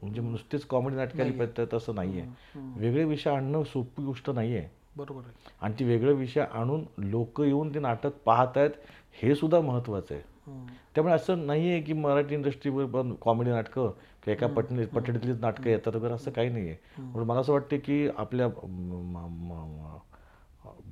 म्हणजे 0.01 0.21
नुसतेच 0.21 0.65
कॉमेडी 0.65 0.95
नाटकं 0.95 1.23
आली 1.23 1.31
पाहिजे 1.31 1.75
असं 1.75 1.95
नाही 1.95 2.19
आहे 2.19 2.61
वेगळे 2.79 3.03
विषय 3.03 3.29
आणणं 3.29 3.63
सोपी 3.63 4.03
गोष्ट 4.03 4.29
नाही 4.29 4.55
आहे 4.57 4.67
बरोबर 4.97 5.21
आहे. 5.21 5.51
आणि 5.61 5.73
ती 5.79 5.83
वेगळे 5.85 6.13
विषय 6.13 6.41
आणून 6.41 6.83
लोक 6.99 7.41
येऊन 7.41 7.73
ते 7.73 7.79
नाटक 7.79 8.17
पाहत 8.25 8.57
आहेत 8.57 8.71
हे 9.21 9.35
सुद्धा 9.35 9.59
महत्त्वाचं 9.61 10.15
आहे. 10.15 10.23
त्यामुळे 10.95 11.13
असं 11.13 11.45
नाही 11.47 11.69
आहे 11.69 11.81
की 11.81 11.93
मराठी 11.93 12.35
इंडस्ट्रीवर 12.35 12.85
पण 12.85 13.13
कॉमेडी 13.21 13.49
नाटकं 13.51 13.89
किंवा 14.23 14.31
एका 14.33 14.47
पटणी 14.47 14.85
पटडीतलीच 14.85 15.39
नाटकं 15.41 15.69
येतात 15.69 15.95
वगैरे 15.95 16.13
असं 16.13 16.31
काही 16.31 16.49
नाही 16.49 16.67
आहे 16.69 17.01
म्हणून 17.01 17.27
मला 17.27 17.39
असं 17.39 17.53
वाटतं 17.53 17.77
की 17.77 18.07
आपल्या 18.17 18.47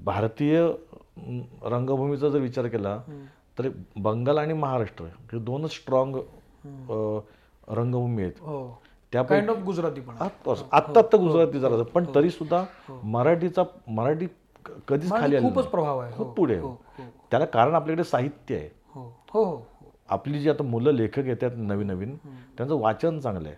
भारतीय 0.03 0.61
रंगभूमीचा 1.63 2.29
जर 2.29 2.39
विचार 2.39 2.67
केला 2.67 2.97
तर 3.59 3.69
बंगाल 3.97 4.37
आणि 4.37 4.53
महाराष्ट्र 4.53 5.05
हे 5.33 5.39
दोनच 5.39 5.71
स्ट्रॉंग 5.71 6.15
रंगभूमी 6.65 8.21
आहेत. 8.21 8.39
हो. 8.41 8.81
त्या 9.11 9.21
काइंड 9.23 9.49
ऑफ 9.49 9.57
गुजराती 9.57 10.01
पण 10.01 10.13
आहे. 10.13 10.23
आत्ता 10.71 10.99
आत्ता 10.99 11.17
गुजराती 11.17 11.59
जरा 11.59 11.83
पण 11.83 12.05
तरी 12.15 12.29
सुद्धा 12.29 12.63
मराठीचा 13.03 13.63
मराठी 13.87 14.27
कधीच 14.87 15.11
खाली 15.11 15.39
खूपच 15.39 15.65
प्रभाव 15.65 15.99
आहे. 15.99 16.11
हो. 16.11 16.17
खूप 16.17 16.35
पुढे. 16.35 16.57
हो. 16.59 16.69
हो. 16.69 17.03
त्याला 17.31 17.45
कारण 17.45 17.75
आपल्याकडे 17.75 18.03
साहित्य 18.03 18.55
आहे. 18.55 18.69
हो. 18.95 19.01
हो 19.33 19.43
हो. 19.43 19.61
आपली 20.09 20.39
जी 20.39 20.49
आता 20.49 20.63
मुलं 20.63 20.91
लेखक 20.91 21.25
येतात 21.25 21.51
नवीन 21.55 21.87
नवीन 21.87 22.15
त्यांचं 22.57 22.79
वाचन 22.79 23.19
चांगलं 23.19 23.49
आहे. 23.49 23.57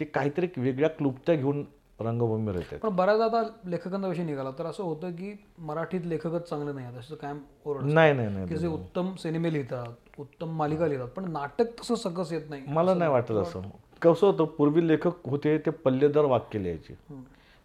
ते 0.00 0.04
काहीतरी 0.04 0.48
वेगळ्या 0.56 0.88
क्लुप्त्या 0.88 1.34
घेऊन 1.34 1.64
रंगभूमीवर 2.00 2.54
येतात 2.54 2.78
पण 2.78 2.88
बऱ्याच 2.88 3.20
आता 3.20 3.42
लेखकांचा 3.64 4.08
विषय 4.08 4.22
निघाला 4.22 4.50
तर 4.58 4.66
असं 4.66 4.82
होतं 4.82 5.10
की 5.10 5.32
मराठीत 5.58 6.00
लेखकच 6.04 6.48
चांगले 6.48 6.72
नाही 6.72 6.86
आहेत 6.86 6.98
असं 6.98 7.14
कायम 7.14 7.38
ओरड 7.64 7.84
नाही 7.84 8.12
नाही 8.12 8.28
नाही 8.28 8.48
की 8.48 8.56
जे 8.56 8.66
उत्तम 8.66 9.14
सिनेमे 9.14 9.52
लिहितात 9.52 10.20
उत्तम 10.20 10.56
मालिका 10.56 10.86
लिहितात 10.86 11.08
पण 11.08 11.30
नाटक 11.32 11.80
तसं 11.80 11.94
सकस 11.94 12.32
येत 12.32 12.50
नाही. 12.50 12.62
मला 12.68 12.94
नाही 12.94 13.10
वाटत 13.10 13.30
असं. 13.30 13.60
कसं 14.02 14.26
होतं 14.26 14.44
पूर्वी 14.44 14.86
लेखक 14.88 15.28
होते 15.28 15.56
ते 15.58 15.70
पल्लेदार 15.70 16.24
वाक्य 16.24 16.58
लिहायचे. 16.58 16.94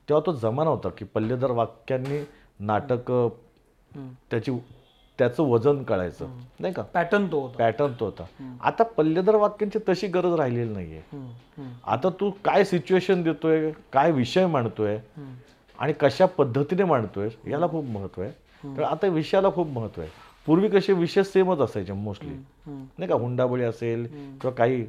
तेव्हा 0.07 0.21
तो 0.25 0.31
जमाना 0.33 0.69
होता 0.69 0.89
की 0.89 1.05
पल्लेदार 1.05 1.51
वाक्यांनी 1.51 2.23
नाटक 2.59 3.11
त्याची 4.31 4.51
त्याचं 5.19 5.43
वजन 5.43 5.81
कळायचं 5.83 6.27
नाही 6.59 6.73
का? 6.73 6.81
पॅटर्न 6.81 7.25
तो 7.31 7.39
होता. 7.39 7.57
पॅटर्न 7.57 7.93
तो 7.99 8.05
होता. 8.05 8.23
आता 8.61 8.83
पल्लेदार 8.97 9.35
वाक्यांची 9.35 9.79
तशी 9.89 10.07
गरज 10.07 10.33
राहिलेली 10.33 10.73
नाहीये. 10.73 11.01
आता 11.83 12.09
तू 12.19 12.29
काय 12.45 12.63
सिच्युएशन 12.63 13.21
देतोय 13.23 13.71
काय 13.93 14.11
विषय 14.11 14.45
मांडतोय 14.45 14.97
आणि 15.79 15.93
कशा 15.93 16.25
पद्धतीने 16.37 16.83
मांडतोय 16.83 17.29
याला 17.47 17.67
खूप 17.67 17.85
महत्त्व 17.85 18.21
आहे. 18.21 18.31
तर 18.77 18.83
आता 18.83 19.07
विषयाला 19.07 19.49
खूप 19.51 19.67
महत्त्व 19.67 20.01
आहे. 20.01 20.11
पूर्वी 20.45 20.67
कसे 20.69 20.93
विषय 20.93 21.23
सेमच 21.23 21.59
असायचे 21.59 21.93
मोस्टली. 21.93 22.33
नाही 22.67 23.07
का? 23.07 23.15
हुंडाबळी 23.15 23.63
असेल 23.63 24.05
किंवा 24.05 24.51
काही 24.51 24.85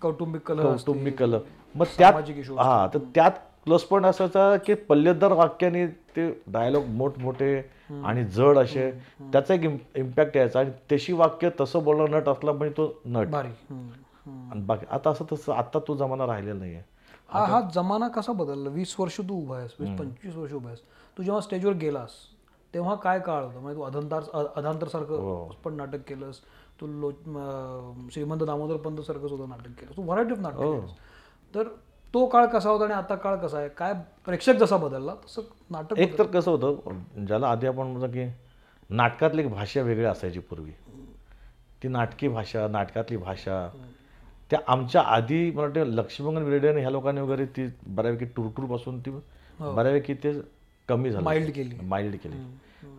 कौटुंबिक 0.00 0.50
कौटुंबिक 0.52 1.18
कल 1.18 1.34
मग 1.74 1.84
त्यात 1.98 2.12
हा 2.58 2.86
तर 2.94 2.98
त्यात 3.14 3.30
प्लस 3.68 3.82
पॉईंट 3.84 4.06
असायचा 4.06 4.56
की 4.66 4.74
पल्लेदार 4.88 5.32
वाक्याने 5.32 5.86
ते 6.16 6.28
डायलॉग 6.52 6.84
मोठमोठे 6.96 7.56
आणि 8.04 8.24
जड 8.34 8.58
असे 8.58 8.90
त्याचा 9.32 9.54
एक 9.54 9.64
इम्पॅक्ट 9.96 10.36
यायचा. 10.36 10.60
आणि 10.60 10.70
तशी 10.92 11.12
वाक्य 11.12 11.50
तसं 11.60 11.84
बोलणं 11.84 12.10
नट 12.10 12.28
असला 12.28 12.52
म्हणजे 12.52 12.74
तो 12.76 12.86
नट. 13.06 13.34
आणि 13.34 14.60
बाकी 14.66 14.86
आता 14.90 15.10
असं 15.10 15.24
तसं 15.32 15.52
आता 15.52 15.78
तो 15.88 15.96
जमाना 15.96 16.26
राहिलेला 16.26 16.58
नाहीये. 16.58 16.82
हा 17.30 17.44
हा 17.46 17.60
जमाना 17.74 18.08
कसा 18.08 18.32
बदलला? 18.32 18.70
वीस 18.70 18.94
वर्ष 18.98 19.18
तू 19.18 19.34
उभा 19.42 19.56
आहेस 19.56 19.74
वीस 19.80 19.98
पंचवीस 19.98 20.36
वर्ष 20.36 20.52
उभा 20.52 20.68
आहेस. 20.68 20.80
तू 21.16 21.22
जेव्हा 21.22 21.40
स्टेजवर 21.40 21.72
गेलास 21.82 22.10
तेव्हा 22.74 22.94
काय 23.02 23.20
काळ 23.20 23.42
होता? 23.44 23.58
म्हणजे 23.58 23.78
तू 23.78 23.84
अधंतार 23.84 24.22
अधांतर 24.56 24.82
हो. 24.82 24.90
सारखं 24.90 25.60
पण 25.64 25.74
नाटक 25.76 26.08
केलंस. 26.08 26.40
तू 26.80 26.86
लो 26.86 27.10
श्रीमंत 28.12 28.42
दामोदर 28.42 28.76
पंत 28.82 29.00
सारखं 29.00 29.28
सुद्धा 29.28 29.46
नाटक 29.46 29.80
केलं 29.80 29.96
तू 29.96 30.02
व्हरायटी 30.02 30.32
ऑफ 30.32 30.38
हो. 30.38 30.72
नाटक 30.72 31.54
तर 31.54 31.68
तो 32.14 32.24
काळ 32.26 32.46
कसा 32.46 32.70
होता 32.70 32.84
आणि 32.84 32.94
आता 32.94 33.14
काळ 33.14 33.36
कसा 33.36 33.58
आहे? 33.58 33.68
काय 33.68 33.92
प्रेक्षक 34.26 34.56
जसा 34.58 34.76
बदलला 34.76 35.14
तसं 35.24 35.42
नाटक 35.70 35.98
एक 35.98 36.18
तर 36.18 36.26
कसं 36.26 36.50
होतं 36.50 37.24
ज्याला 37.26 37.48
आधी 37.48 37.66
आपण 37.66 37.86
म्हणतो 37.86 38.12
की 38.12 38.24
नाटकातली 38.90 39.42
एक 39.42 39.50
भाषा 39.50 39.82
वेगळी 39.82 40.04
असायची 40.04 40.40
पूर्वी. 40.40 40.70
ती 41.82 41.88
नाटकी 41.88 42.28
भाषा 42.28 42.66
नाटकातली 42.68 43.16
भाषा 43.16 43.68
त्या 44.50 44.58
आमच्या 44.66 45.02
आधी 45.06 45.50
मला 45.50 45.62
वाटतं 45.62 45.90
लक्ष्मीमंगन 45.94 46.42
विरडे 46.42 46.68
आणि 46.68 46.80
ह्या 46.80 46.90
लोकांनी 46.90 47.20
वगैरे 47.20 47.46
ती 47.56 47.66
बऱ्यापैकी 47.86 48.24
टुरटूरपासून 48.36 49.00
ती 49.00 49.10
बऱ्यापैकी 49.60 50.14
ते 50.14 50.32
कमी 50.88 51.10
झालं. 51.10 51.24
माइल्ड 51.24 51.50
केली. 51.54 51.76
माइल्ड 51.82 52.16
केली. 52.16 52.36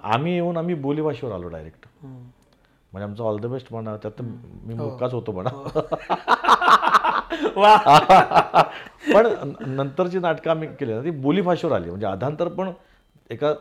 आम्ही 0.03 0.33
येऊन 0.33 0.57
आम्ही 0.57 0.75
बोलीभाषेवर 0.75 1.33
आलो 1.33 1.47
डायरेक्ट. 1.47 1.87
म्हणजे 2.03 3.03
आमचं 3.03 3.23
ऑल 3.23 3.39
द 3.39 3.45
बेस्ट 3.45 3.67
म्हणा 3.71 3.95
त्यात 3.97 4.21
मी 4.21 4.73
मुक्काच 4.73 5.13
होतो 5.13 5.31
म्हणा. 5.31 5.51
पण 9.13 9.27
न- 9.27 9.75
नंतरची 9.75 10.19
नाटकं 10.19 10.51
आम्ही 10.51 10.67
केली 10.79 10.93
ना 10.93 11.03
ती 11.03 11.11
बोलीभाषेवर 11.11 11.75
आली. 11.75 11.89
म्हणजे 11.89 12.05
अधांतर 12.05 12.47
पण 12.47 12.71
एका 13.29 13.53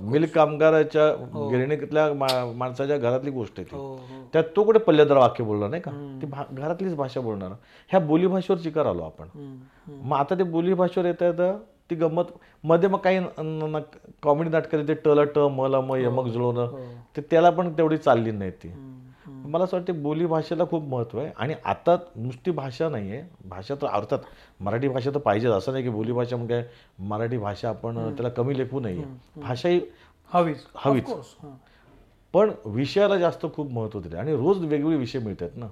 मिल 0.00 0.26
कामगाराच्या 0.26 1.08
गिरणीतल्या 1.50 2.12
मा- 2.14 2.54
माणसाच्या 2.56 2.96
घरातली 2.98 3.30
गोष्ट 3.30 3.52
आहे 3.58 3.70
ती. 3.70 3.76
हो 3.76 3.82
हो. 3.94 4.22
त्यात 4.32 4.44
तो 4.56 4.62
कुठे 4.64 4.78
पल्लेदार 4.78 5.18
वाक्य 5.18 5.44
बोलणार 5.44 5.68
नाही 5.68 5.82
का? 5.82 5.90
ती 6.22 6.26
घरातलीच 6.52 6.94
भाषा 6.94 7.20
बोलणार. 7.20 7.50
ह्या 7.90 8.00
बोलीभाषेवर 8.00 8.58
चिकार 8.58 8.86
आलो 8.86 9.02
आपण. 9.02 9.28
मग 10.02 10.16
आता 10.16 10.34
ते 10.34 10.42
बोलीभाषेवर 10.42 11.06
येता 11.06 11.26
येतं 11.26 11.58
ती 11.90 11.94
गंमत 11.94 12.24
मध्ये 12.64 12.88
मग 12.88 12.98
काही 12.98 13.20
कॉमेडी 14.22 14.50
नाटकात 14.50 14.88
ते 14.88 14.94
टल 14.94 15.24
ट 15.24 15.38
मला 15.38 15.80
म 15.80 15.94
यमक 15.94 16.26
जुळवणं 16.26 16.66
ते 17.16 17.20
त्याला 17.20 17.50
पण 17.50 17.72
तेवढी 17.72 17.96
चालली 17.96 18.30
नाही 18.30 18.50
ती. 18.50 18.68
मला 19.52 19.64
असं 19.64 19.76
वाटतं 19.76 20.02
बोली 20.02 20.26
भाषेला 20.26 20.64
खूप 20.70 20.82
महत्त्व 20.88 21.18
आहे. 21.20 21.30
आणि 21.36 21.54
आता 21.64 21.96
नुसती 22.16 22.50
भाषा 22.50 22.88
नाही 22.88 23.10
आहे. 23.10 23.22
भाषा 23.48 23.74
तर 23.82 23.86
अर्थात 23.86 24.18
मराठी 24.60 24.88
भाषा 24.88 25.10
तर 25.10 25.18
पाहिजेच. 25.18 25.50
असं 25.50 25.72
नाही 25.72 25.84
की 25.84 25.90
बोली 25.90 26.12
भाषा 26.12 26.36
काय 26.46 26.64
मराठी 26.98 27.38
भाषा 27.38 27.68
आपण 27.68 27.98
त्याला 28.14 28.28
कमी 28.28 28.58
लेखू 28.58 28.80
नये 28.80 29.04
भाषा 29.36 29.68
ही 29.68 29.80
हवीच. 30.30 30.66
हवीच. 30.76 31.10
पण 32.32 32.50
विषयाला 32.64 33.16
जास्त 33.16 33.46
खूप 33.54 33.70
महत्त्व 33.70 34.00
दिले 34.00 34.16
आणि 34.16 34.36
रोज 34.36 34.64
वेगवेगळे 34.64 34.96
विषय 34.96 35.18
मिळतात 35.18 35.56
ना. 35.56 35.66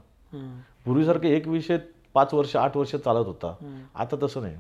पूर्वीसारखे 0.85 1.35
एक 1.37 1.49
विषय 1.49 1.79
पाच 2.15 2.35
वर्ष 2.35 2.57
आठ 2.57 2.77
वर्ष 2.77 2.95
चालत 2.97 3.27
होता. 3.27 3.55
आता 3.95 4.17
तसं 4.23 4.43
नाही. 4.43 4.57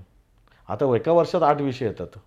आता 0.68 0.94
एका 0.96 1.12
वर्षात 1.12 1.42
आठ 1.42 1.60
विषय 1.60 1.86
येतात. 1.86 2.18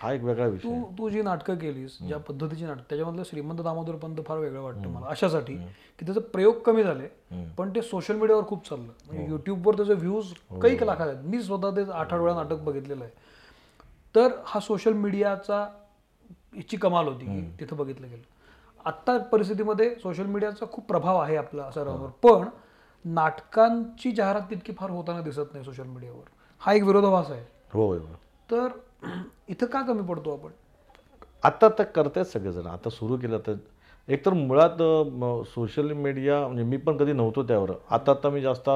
हा 0.00 0.12
एक 0.12 0.22
वेगळा 0.24 0.46
विषय 0.46 0.68
तू 0.68 0.92
तू 0.98 1.08
जी 1.10 1.22
नाटकं 1.22 1.56
केलीस 1.58 1.96
ज्या 2.00 2.18
पद्धतीची 2.18 2.64
नाटक 2.64 2.82
त्याच्यामधलं 2.88 3.22
श्रीमंत 3.24 3.60
दामोदर 3.60 3.96
पंत 3.96 4.16
फार 4.26 4.38
वेगळं 4.38 4.60
वाटतं 4.60 4.88
मला 4.90 5.06
अशासाठी 5.06 5.54
की 5.98 6.06
त्याचे 6.06 6.20
प्रयोग 6.32 6.58
कमी 6.64 6.82
झाले 6.82 7.06
पण 7.56 7.74
ते 7.74 7.82
सोशल 7.82 8.16
मीडियावर 8.16 8.44
खूप 8.46 8.68
चाललं. 8.68 8.92
म्हणजे 9.06 9.26
युट्यूबवर 9.30 9.76
त्याचे 9.76 9.94
व्ह्यूज 9.94 10.32
काही 10.62 10.86
लाखात 10.86 11.08
आहेत. 11.08 11.24
मी 11.24 11.42
स्वतः 11.42 11.76
ते 11.76 11.82
आठ 11.82 12.12
आठ 12.12 12.20
वेळा 12.20 12.34
नाटक 12.34 12.62
बघितलेलं 12.64 13.04
आहे. 13.04 13.12
तर 14.14 14.32
हा 14.46 14.60
सोशल 14.60 14.92
मीडियाचा 14.92 15.66
ची 16.70 16.76
कमाल 16.76 17.08
होती 17.08 17.26
की 17.26 17.40
तिथं 17.60 17.76
बघितलं 17.76 18.08
गेलं. 18.08 18.22
आत्ता 18.86 19.16
परिस्थितीमध्ये 19.32 19.94
सोशल 20.02 20.26
मीडियाचा 20.26 20.66
खूप 20.72 20.86
प्रभाव 20.88 21.18
आहे 21.18 21.36
आपला 21.36 21.70
सर्वांवर 21.70 22.08
पण 22.22 22.48
नाटकांची 23.04 24.10
जाहिरात 24.12 24.42
तितकी 24.50 24.72
फार 24.78 24.90
होताना 24.90 25.20
दिसत 25.20 25.52
नाही 25.52 25.64
सोशल 25.64 25.86
मीडियावर 25.86 26.28
हा 26.62 26.72
एक 26.72 26.82
विरोधाभास 26.82 27.30
आहे. 27.30 27.44
हो 27.72 27.86
हो 27.88 27.98
तर 28.48 28.68
इथं 29.48 29.66
का 29.66 29.82
कमी 29.82 30.02
पडतो 30.08 30.32
आपण? 30.32 30.50
आता 31.44 31.68
तर 31.78 31.82
करतायत 31.94 32.26
सगळेजण. 32.26 32.66
आता 32.66 32.90
सुरू 32.90 33.16
केलं 33.16 33.38
तर 33.46 33.54
एकतर 34.08 34.32
मुळात 34.32 34.82
सोशल 35.48 35.92
मीडिया 35.92 36.40
म्हणजे 36.40 36.62
मी 36.64 36.76
पण 36.76 36.96
कधी 36.96 37.12
नव्हतो 37.12 37.42
त्यावर. 37.42 37.70
आता 37.90 38.10
आता 38.12 38.30
मी 38.30 38.40
जास्त 38.40 38.70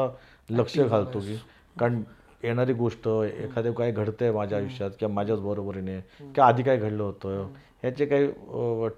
लक्ष 0.48 0.78
घालतो 0.80 1.18
की 1.20 1.36
कारण 1.80 2.02
येणारी 2.42 2.72
गोष्ट 2.72 3.08
एखादं 3.08 3.72
काय 3.72 3.90
घडतंय 3.92 4.30
माझ्या 4.32 4.58
आयुष्यात 4.58 4.90
किंवा 4.98 5.14
माझ्याच 5.14 5.40
बरोबरीने 5.40 5.98
किंवा 6.20 6.46
आधी 6.46 6.62
काय 6.62 6.76
घडलं 6.76 7.02
होतं 7.02 7.46
ह्याचे 7.82 8.06
काही 8.06 8.26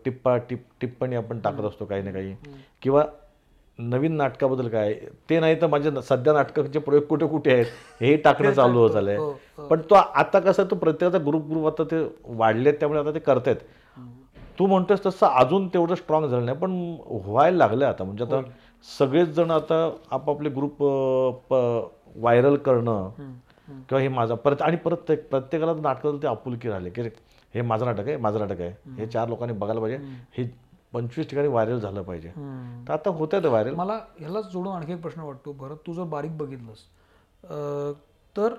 टिप्पा 0.04 0.36
टिप 0.50 0.62
टिप्पणी 0.80 1.16
आपण 1.16 1.40
टाकत 1.40 1.64
असतो 1.64 1.84
काही 1.84 2.02
ना 2.02 2.12
काही. 2.12 2.34
किंवा 2.82 3.04
नवीन 3.82 4.16
नाटकाबद्दल 4.16 4.68
काय? 4.68 4.92
ते 5.30 5.38
नाही 5.40 5.60
तर 5.60 5.66
माझ्या 5.66 6.00
सध्या 6.02 6.32
नाटकाचे 6.32 6.78
प्रयोग 6.78 7.04
कुठे 7.08 7.26
कुठे 7.26 7.52
आहेत? 7.52 7.66
हे 8.00 8.16
टाकणं 8.16 8.52
चालू 8.52 8.78
होत 8.78 8.90
झालंय. 8.90 9.16
हो, 9.16 9.66
पण 9.70 9.80
तो 9.90 9.94
आता 9.94 10.40
कसं 10.40 10.64
तो 10.70 10.76
प्रत्येकाचा 10.76 11.24
ग्रुप 11.26 11.46
ग्रुप 11.48 11.66
आता 11.66 11.84
ते 11.90 12.02
वाढलेत 12.26 12.74
त्यामुळे 12.80 13.00
आता 13.00 13.14
ते 13.14 13.18
करतायत. 13.20 13.56
तू 14.58 14.66
म्हणतोस 14.66 15.04
तसं 15.06 15.26
अजून 15.26 15.68
तेवढं 15.74 15.94
स्ट्रॉंग 15.94 16.26
झालं 16.26 16.44
नाही 16.44 16.58
पण 16.58 16.72
व्हायला 17.26 17.56
लागलं 17.56 17.86
आता. 17.86 18.04
म्हणजे 18.04 18.24
आता 18.24 18.40
सगळेच 18.98 19.28
जण 19.34 19.50
आता 19.50 19.88
आपापले 20.10 20.48
ग्रुप 20.50 20.82
व्हायरल 20.82 22.56
करणं 22.56 23.10
किंवा 23.68 24.00
हे 24.00 24.08
माझा 24.08 24.34
परत 24.34 24.62
आणि 24.62 24.76
परत 24.76 25.10
प्रत्येकाला 25.30 25.74
नाटकाला 25.74 26.22
ते 26.22 26.26
आपुलकी 26.26 26.68
राहिले. 26.68 26.90
की 26.90 27.02
हे 27.54 27.62
माझं 27.62 27.84
नाटक 27.86 28.08
आहे 28.08 28.16
माझं 28.16 28.38
नाटक 28.38 28.60
आहे. 28.60 28.74
हे 28.98 29.06
चार 29.06 29.28
लोकांनी 29.28 29.54
बघायला 29.58 29.80
पाहिजे. 29.80 30.04
हे 30.36 30.44
पंचवीस 30.92 31.28
ठिकाणी 31.30 31.48
व्हायरल 31.48 31.78
झालं 31.80 32.02
पाहिजे. 32.02 32.28
तर 32.88 32.92
आता 32.92 33.10
होत 33.10 33.34
आहे 33.34 33.48
व्हायरल 33.48 33.74
मला 33.74 33.98
ह्यालाच 34.18 34.50
जोडून 34.52 34.72
आणखी 34.72 34.92
एक 34.92 35.00
प्रश्न 35.02 35.20
वाटतो. 35.20 35.52
भरत 35.52 35.76
तू 35.86 35.92
जर 35.94 36.02
बारीक 36.04 36.36
बघितलंस 36.38 36.84
अं, 37.44 37.92
तर 38.36 38.54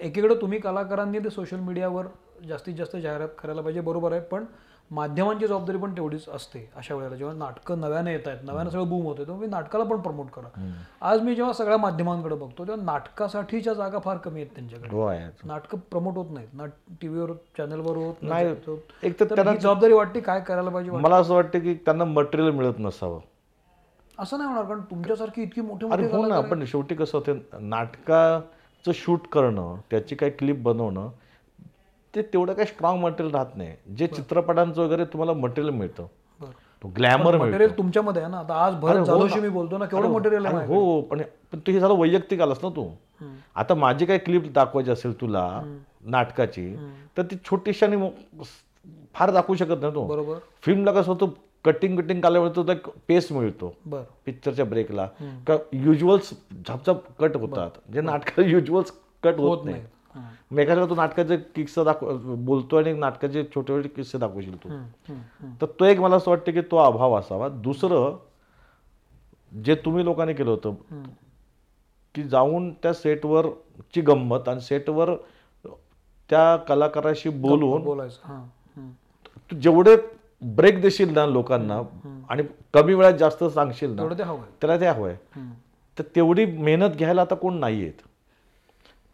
एकीकडे 0.00 0.34
तुम्ही 0.34 0.58
कलाकारांनी 0.58 1.18
ते 1.18 1.30
सोशल 1.30 1.60
मीडियावर 1.60 2.06
जास्तीत 2.48 2.74
जास्त 2.74 2.96
जाहिरात 2.96 3.28
करायला 3.38 3.60
पाहिजे 3.62 3.80
बरोबर 3.80 4.12
आहे. 4.12 4.20
पण 4.20 4.44
माध्यमांची 4.92 5.46
जबाबदारी 5.46 5.78
पण 5.78 5.92
तेवढीच 5.96 6.28
असते 6.28 6.58
अशा 6.76 6.94
वेळेला. 6.94 7.16
जेव्हा 7.16 7.34
नाटकं 7.34 7.80
नव्याने 7.80 8.12
येत 8.12 8.26
आहेत 8.28 8.38
नव्यानं 8.44 8.70
सगळं 8.70 8.88
बूम 8.88 9.04
होतं 9.06 9.18
तेव्हा 9.18 9.40
मी 9.40 9.46
नाटकाला 9.46 9.84
पण 9.84 10.00
प्रमोट 10.00 10.26
करा. 10.30 10.48
आज 11.00 11.20
मी 11.20 11.34
जेव्हा 11.34 11.52
सगळ्या 11.52 11.78
माध्यमांकडे 11.78 12.34
बघतो 12.34 12.64
तेव्हा 12.66 12.84
नाटकासाठीच्या 12.84 13.74
जागा 13.74 13.98
फार 13.98 14.16
कमी 14.16 14.40
आहेत 14.40 14.54
त्यांच्याकडे. 14.54 14.88
हो 14.90 15.08
नाटकं 15.44 15.78
प्रमोट 15.90 16.16
होत 16.16 16.30
नाहीत. 16.30 16.48
ना 16.52 16.66
टीव्हीवर 17.00 17.32
चॅनलवर 17.58 17.96
होत 17.96 18.22
नाही. 18.22 18.46
होत. 18.66 18.78
एक 19.02 19.20
तर 19.20 19.48
ही 19.48 19.56
जबाबदारी 19.56 19.92
वाटते 19.92 20.20
काय 20.20 20.40
करायला 20.40 20.70
पाहिजे 20.70 20.90
मला 20.90 21.16
असं 21.16 21.34
वाटतं 21.34 21.58
की 21.58 21.74
त्यांना 21.74 22.04
मटेरियल 22.04 22.50
मिळत 22.50 22.78
नसावं. 22.78 23.20
असं 24.18 24.38
नाही 24.38 24.48
होणार 24.50 24.64
कारण 24.64 24.80
तुमच्यासारखी 24.90 25.42
इतकी 25.42 25.60
मोठी 25.60 25.86
अरे 25.86 26.02
मोठी 26.02 26.16
हो 26.16 26.26
ना 26.26 26.40
पण 26.40 26.64
शेवटी 26.64 26.94
कसं 26.94 27.18
होतं 27.18 27.68
नाटकाचं 27.68 28.92
शूट 28.94 29.26
करणं 29.26 29.74
त्याची 29.90 30.14
काही 30.14 30.32
क्लिप 30.32 30.62
बनवणं 30.62 31.08
ते 32.14 32.22
तेवढं 32.22 32.52
काही 32.52 32.66
स्ट्रॉंग 32.66 33.02
मटेरियल 33.02 33.34
राहत 33.34 33.56
नाही. 33.56 33.74
जे 33.96 34.06
चित्रपटांचं 34.06 34.82
वगैरे 34.82 35.04
तुम्हाला 35.12 35.32
मटेरियल 35.32 35.72
मिळतं. 35.74 36.06
तो 36.82 36.88
ग्लॅमर 36.96 37.36
मटेरियल 37.38 37.76
तुमच्यामध्ये 37.76 38.22
आहे 38.22 38.30
ना? 38.30 38.38
आता 38.38 38.54
आज 38.64 38.74
भरत 38.80 39.04
जाधवशी 39.06 39.40
मी 39.40 39.48
बोलतो 39.48 39.78
ना 39.78 39.84
केवढं 39.84 40.10
मटेरियल 40.12 40.46
आहे 40.46 40.56
अरे 40.56 40.66
हो 40.66 41.00
पण 41.00 41.22
पण 41.52 41.58
तू 41.66 41.72
हे 41.72 41.80
झालं 41.80 41.94
वैयक्तिक 41.98 42.40
आलास 42.40 42.58
ना 42.62 42.68
तू. 42.76 42.88
आता 43.54 43.74
माझी 43.74 44.06
काही 44.06 44.18
क्लिप 44.18 44.52
दाखवायची 44.54 44.90
असेल 44.90 45.20
तुला 45.20 45.44
नाटकाची 46.04 46.74
तर 47.16 47.22
ती 47.22 47.36
छोटीशी 47.44 47.84
आणि 47.86 48.08
फार 49.14 49.30
दाखवू 49.30 49.54
शकत 49.56 49.80
नाही 49.80 49.94
तू. 49.94 50.04
बरोबर. 50.06 50.38
फिल्मला 50.62 50.92
कसं 50.92 51.12
होतं 51.12 51.30
कटिंग 51.64 51.98
कटिंग 52.00 52.20
काल्यावर 52.20 52.48
तो 52.56 52.64
एक 52.72 52.88
पेस 53.08 53.30
मिळतो. 53.32 53.74
पिक्चरच्या 54.26 54.64
ब्रेकला 54.64 55.06
का 55.46 55.56
युजल्स 55.72 56.32
झपझप 56.66 57.06
कट 57.20 57.36
होतात. 57.36 57.70
जे 57.92 58.00
नाटकात 58.00 58.44
युजल्स 58.46 58.92
कट 59.22 59.38
होत 59.40 59.64
नाही. 59.64 59.82
हां. 60.14 60.22
मेघाला 60.50 60.86
तू 60.86 60.94
नाटकाचे 60.94 61.36
किस्से 61.36 61.84
दाखव 61.84 62.34
बोलतो 62.44 62.76
आणि 62.76 62.92
नाटकाचे 62.92 63.44
छोटे 63.44 63.72
छोटे 63.72 63.88
किस्से 63.88 64.18
दाखवशील 64.18 64.56
तू. 64.64 64.68
तर 65.60 65.66
तो 65.80 65.84
एक 65.84 66.00
मला 66.00 66.16
असं 66.16 66.30
वाटतं 66.30 66.52
की 66.52 66.60
तो 66.60 66.76
अभाव 66.76 67.14
असावा 67.14 67.48
दुसरं 67.48 68.16
जे 69.52 69.74
तुम्ही 69.74 70.04
लोकांनी 70.04 70.34
केलं 70.34 70.50
होतं. 70.50 70.74
की 72.14 72.22
जाऊन 72.22 72.70
त्या 72.72 72.92
सेटवर 72.92 73.46
ची 73.94 74.00
गंमत 74.00 74.48
आणि 74.48 74.60
सेटवर 74.60 75.14
त्या 76.30 76.56
कलाकाराशी 76.56 77.28
बोलून 77.28 77.82
बोलायचं 77.82 78.28
जेवढे 79.60 79.96
ब्रेक 80.42 80.80
देशील 80.80 81.12
ना 81.14 81.26
लोकांना 81.26 81.80
आणि 82.28 82.42
कमी 82.74 82.94
वेळात 82.94 83.12
जास्त 83.12 83.44
सांगशील 83.44 83.90
ना 83.90 84.02
त्याला 84.60 84.80
ते 84.80 84.86
हवंय. 84.86 85.14
तर 85.98 86.02
तेवढी 86.16 86.46
मेहनत 86.46 86.96
घ्यायला 86.96 87.22
आता 87.22 87.34
कोण 87.34 87.58
नाही 87.58 87.80
आहेत 87.82 88.02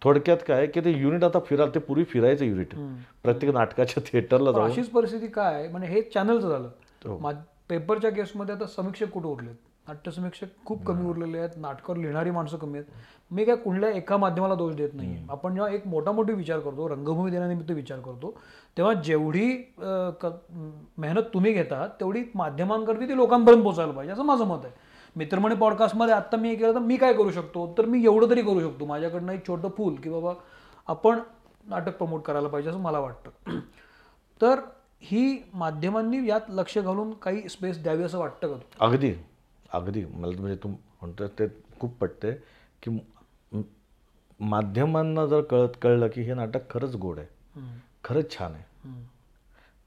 थोडक्यात 0.02 0.38
काय 0.49 0.67
की 0.67 0.81
ते 0.81 0.90
युनिट 0.90 1.25
आता 1.25 1.38
फिरायला 1.47 1.75
ते 1.75 1.78
पूर्वी 1.81 2.05
फिरायचं 2.05 2.45
युनिट. 2.45 2.75
प्रत्येक 3.23 3.52
नाटकाच्या 3.55 4.02
थिएटरला 4.07 4.52
जाऊन. 4.52 4.71
अशीच 4.71 4.88
परिस्थिती 4.90 5.26
काय 5.26 5.55
आहे? 5.55 5.69
म्हणजे 5.69 5.88
हे 5.88 6.02
चॅनलचं 6.14 6.47
हो. 6.47 6.52
झालं 6.52 7.40
पेपरच्या 7.69 8.11
केसमध्ये 8.11 8.55
आता 8.55 8.67
समीक्षक 8.67 9.09
कुठे 9.12 9.28
उरलेत? 9.28 9.55
नाट्य 9.88 10.11
समीक्षक 10.11 10.47
खूप 10.67 10.83
कमी 10.87 11.07
उरलेले 11.09 11.38
आहेत. 11.38 11.50
नाटकावर 11.57 11.99
लिहिणारी 11.99 12.31
माणसं 12.31 12.57
कमी 12.59 12.78
आहेत. 12.78 12.90
मी 13.31 13.45
काय 13.45 13.57
कुठल्या 13.57 13.90
एका 13.90 14.17
माध्यमाला 14.17 14.55
दोष 14.55 14.75
देत 14.75 14.95
नाही 14.95 15.17
आपण 15.31 15.55
जेव्हा 15.55 15.71
एक 15.75 15.87
मोठा 15.87 16.12
मोठी 16.12 16.33
विचार 16.33 16.59
करतो 16.61 16.88
रंगभूमी 16.88 17.31
दिनानिमित्त 17.31 17.71
विचार 17.71 17.99
करतो 18.00 18.35
तेव्हा 18.76 18.93
जेवढी 19.05 19.47
मेहनत 19.83 21.23
तुम्ही 21.35 21.52
घेता 21.52 21.87
तेवढी 22.00 22.23
माध्यमांकरती 22.35 23.09
ती 23.09 23.17
लोकांपर्यंत 23.17 23.62
पोहोचायला 23.62 23.93
पाहिजे. 23.93 24.12
असं 24.12 24.25
माझं 24.25 24.47
मत 24.47 24.64
आहे. 24.64 24.73
मित्रमणी 25.17 25.55
पॉडकास्टमध्ये 25.55 26.15
आत्ता 26.15 26.37
मी 26.37 26.49
हे 26.49 26.57
केलं 26.57 26.75
तर 26.75 26.79
मी 26.79 26.97
काय 26.97 27.12
करू 27.12 27.31
शकतो? 27.31 27.75
तर 27.79 27.85
मी 27.85 28.05
एवढं 28.05 28.31
तरी 28.31 28.43
करू 28.43 28.61
शकतो. 28.61 28.87
माझ्याकडनं 28.87 29.33
एक 29.33 29.47
छोटं 29.47 29.69
फूल 29.69 29.95
की 29.95 30.11
बाबा 30.11 30.35
आपण 30.87 31.19
नाटक 31.67 31.97
प्रमोट 31.97 32.23
करायला 32.23 32.49
पाहिजे 32.49 32.71
असं 32.71 32.79
मला 32.79 32.99
वाटतं. 32.99 33.59
तर 34.43 34.61
ही 35.00 35.43
माध्यमांनी 35.55 36.29
यात 36.29 36.41
लक्ष 36.49 36.79
घालून 36.79 37.12
काही 37.12 37.49
स्पेस 37.49 37.83
द्यावी 37.83 38.03
असं 38.03 38.19
वाटतं 38.19 38.49
का? 38.49 38.87
अगदी. 38.87 39.15
अगदी. 39.73 40.05
मला 40.05 40.41
म्हणजे 40.41 40.57
तू 40.57 40.69
म्हणतो 40.69 41.27
ते 41.29 41.47
खूप 41.81 41.99
पटते 41.99 42.33
की 42.83 42.99
माध्यमांना 44.41 45.27
जर 45.27 45.41
कळत 45.41 45.69
कळलं 45.83 46.09
की 46.09 46.23
हे 46.23 46.35
नाटक 46.35 46.71
खरंच 46.71 46.97
गोड 46.97 47.19
आहे. 47.19 47.27
खरंच 48.05 48.38
छान 48.38 48.53
आहे. 48.53 48.62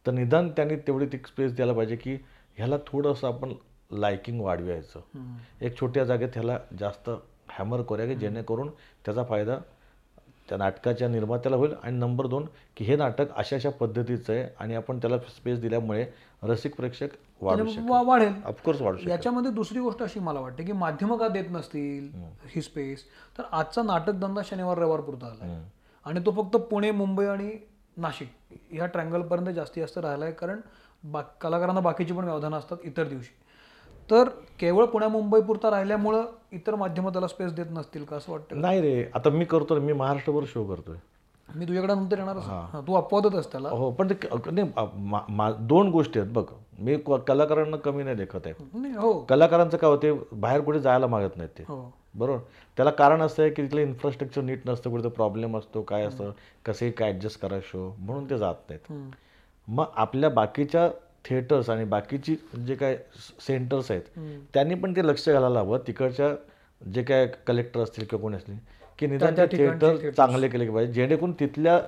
तर 0.07 0.11
निदान 0.11 0.49
त्यांनी 0.49 0.75
तेवढी 0.75 1.05
ती 1.05 1.17
स्पेस 1.17 1.53
द्यायला 1.53 1.73
पाहिजे 1.73 1.95
की 1.95 2.15
ह्याला 2.55 2.75
थोडंसं 2.87 3.27
आपण 3.27 3.53
लायकिंग 3.91 4.41
वाढवायचं. 4.41 4.99
एक 5.61 5.79
छोट्या 5.79 6.03
जागेत 6.03 6.29
ह्याला 6.33 6.57
जास्त 6.79 7.09
हॅमर 7.49 7.81
करूया 7.81 8.07
की 8.07 8.15
जेणेकरून 8.15 8.69
त्याचा 9.05 9.23
फायदा 9.23 9.57
त्या 10.49 10.57
नाटकाच्या 10.57 11.07
निर्मात्याला 11.07 11.57
होईल 11.57 11.73
आणि 11.83 11.97
नंबर 11.97 12.27
दोन 12.27 12.45
की 12.77 12.85
हे 12.85 12.95
नाटक 12.95 13.33
अशा 13.37 13.55
अशा 13.55 13.69
पद्धतीचं 13.69 14.33
आहे 14.33 14.47
आणि 14.59 14.75
आपण 14.75 14.97
त्याला 14.97 15.17
स्पेस 15.29 15.59
दिल्यामुळे 15.59 16.05
रसिक 16.43 16.75
प्रेक्षक 16.75 17.07
वाढू 17.41 17.65
वाढेल. 18.03 18.33
ऑफकोर्स 18.45 18.81
वाढू 18.81 19.09
याच्यामध्ये 19.09 19.51
दुसरी 19.51 19.79
गोष्ट 19.79 20.01
अशी 20.03 20.19
मला 20.19 20.39
वाटते 20.39 20.63
की 20.63 20.71
माध्यमं 20.71 21.17
का 21.17 21.27
देत 21.27 21.49
नसतील 21.51 22.09
ही 22.45 22.61
स्पेस 22.61 23.03
तर 23.37 23.43
आजचा 23.51 23.83
नाटक 23.83 24.19
धंदा 24.21 24.41
शनिवार 24.45 24.77
रविवार 24.77 25.01
पुरता 25.01 25.25
आलाय. 25.25 25.61
आणि 26.05 26.19
तो 26.25 26.31
फक्त 26.31 26.57
पुणे 26.61 26.91
मुंबई 26.91 27.25
आणि 27.25 27.51
नाशिक 27.97 28.29
ह्या 28.71 28.85
ट्रँगल 28.85 29.21
पर्यंत 29.21 29.55
जास्तीत 29.55 29.83
जास्त 29.83 29.97
राहिला 29.97 30.25
आहे 30.25 30.33
कारण 30.33 30.59
बा 31.03 31.21
कलाकारांना 31.41 31.81
बाकीची 31.81 32.13
पण 32.13 32.23
व्यवधानं 32.23 32.57
असतात 32.57 32.77
इतर 32.83 33.07
दिवशी. 33.07 33.33
तर 34.11 34.29
केवळ 34.59 34.85
पुण्या 34.85 35.07
मुंबई 35.09 35.41
पुरता 35.41 35.69
राहिल्यामुळं 35.71 36.25
इतर 36.53 36.75
माध्यमं 36.75 37.11
त्याला 37.11 37.27
स्पेस 37.27 37.53
देत 37.53 37.65
नसतील 37.71 38.03
का 38.05 38.15
असं 38.15 38.31
वाटतं? 38.31 38.61
नाही 38.61 38.81
रे. 38.81 39.03
आता 39.15 39.29
मी 39.29 39.45
करतो 39.45 39.77
ना, 39.77 39.85
मी 39.85 39.93
महाराष्ट्रभर 39.93 40.43
शो 40.47 40.63
करतोय. 40.65 40.95
मी 41.49 41.65
तुझ्याकडे 41.67 41.93
नंतर 41.93 42.17
येणारच 42.17 42.43
हां, 42.43 42.81
तू 42.87 42.93
अपवादच 42.95 43.51
त्याला. 43.51 43.69
हो 43.69 43.89
पण 43.91 44.11
ते 44.11 44.27
नाही 44.51 45.53
दोन 45.67 45.89
गोष्टी 45.91 46.19
आहेत 46.19 46.31
बघ. 46.33 46.43
मी 46.79 46.95
कलाकारांना 47.27 47.77
कमी 47.77 48.03
नाही 48.03 48.15
देखत 48.15 48.45
आहे. 48.45 48.93
हो. 48.95 49.13
कलाकारांचं 49.29 49.77
काय 49.77 49.89
होते 49.89 50.11
बाहेर 50.33 50.61
कुठे 50.61 50.79
जायला 50.79 51.07
मागत 51.07 51.37
नाहीत 51.37 51.49
ते. 51.57 51.63
हो. 51.67 51.81
बरोबर? 52.15 52.39
त्याला 52.77 52.91
कारण 52.91 53.21
असं 53.21 53.41
आहे 53.43 53.51
की 53.51 53.61
तिथलं 53.63 53.81
इन्फ्रास्ट्रक्चर 53.81 54.41
नीट 54.41 54.67
नसतं 54.69 54.89
कुठे 54.89 55.09
प्रॉब्लेम 55.09 55.57
असतो 55.57 55.81
काय 55.81 56.05
असतं 56.05 56.31
कसंही 56.65 56.91
काय 56.91 57.11
ॲडजस्ट 57.11 57.41
करा 57.41 57.59
शो 57.63 57.87
म्हणून 57.99 58.29
ते 58.29 58.37
जात 58.37 58.69
नाहीत. 58.69 58.91
मग 59.67 59.85
आपल्या 59.95 60.29
बाकीच्या 60.29 60.89
थिएटर्स 61.25 61.69
आणि 61.69 61.85
बाकीची 61.85 62.35
जे 62.65 62.75
काय 62.75 62.97
सेंटर्स 63.47 63.91
आहेत. 63.91 64.01
त्यांनी 64.53 64.75
पण 64.75 64.95
ते 64.95 65.05
लक्ष 65.07 65.27
घालायला 65.29 65.59
हवं. 65.59 65.77
तिकडच्या 65.87 66.33
जे 66.81 67.03
काय 67.03 67.27
कलेक्टर 67.47 67.79
असतील 67.81 68.05
किंवा 68.05 68.21
कोणी 68.21 68.37
असतील 68.37 68.57
की 68.99 69.07
निदान 69.07 69.35
त्या 69.35 69.45
थिएटर 69.51 70.11
चांगले 70.11 70.47
केले 70.49 70.69
पाहिजे. 70.69 70.93
जेणेकरून 70.93 71.31
तिथल्या 71.39 71.79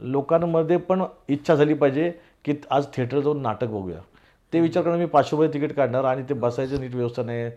लोकांमध्ये 0.00 0.76
पण 0.76 1.02
इच्छा 1.28 1.54
झाली 1.54 1.74
पाहिजे 1.74 2.10
की 2.44 2.54
आज 2.70 2.86
थिएटर 2.96 3.20
जाऊन 3.20 3.40
नाटक 3.42 3.66
बघूया. 3.66 3.98
ते 4.52 4.60
विचार 4.60 4.82
करून 4.82 4.98
मी 4.98 5.06
पाचशे 5.06 5.36
रुपये 5.36 5.52
तिकीट 5.52 5.72
काढणार 5.74 6.04
आणि 6.04 6.22
ते 6.28 6.34
बसायचं 6.34 6.80
नीट 6.80 6.94
व्यवस्था 6.94 7.22
नाही 7.22 7.50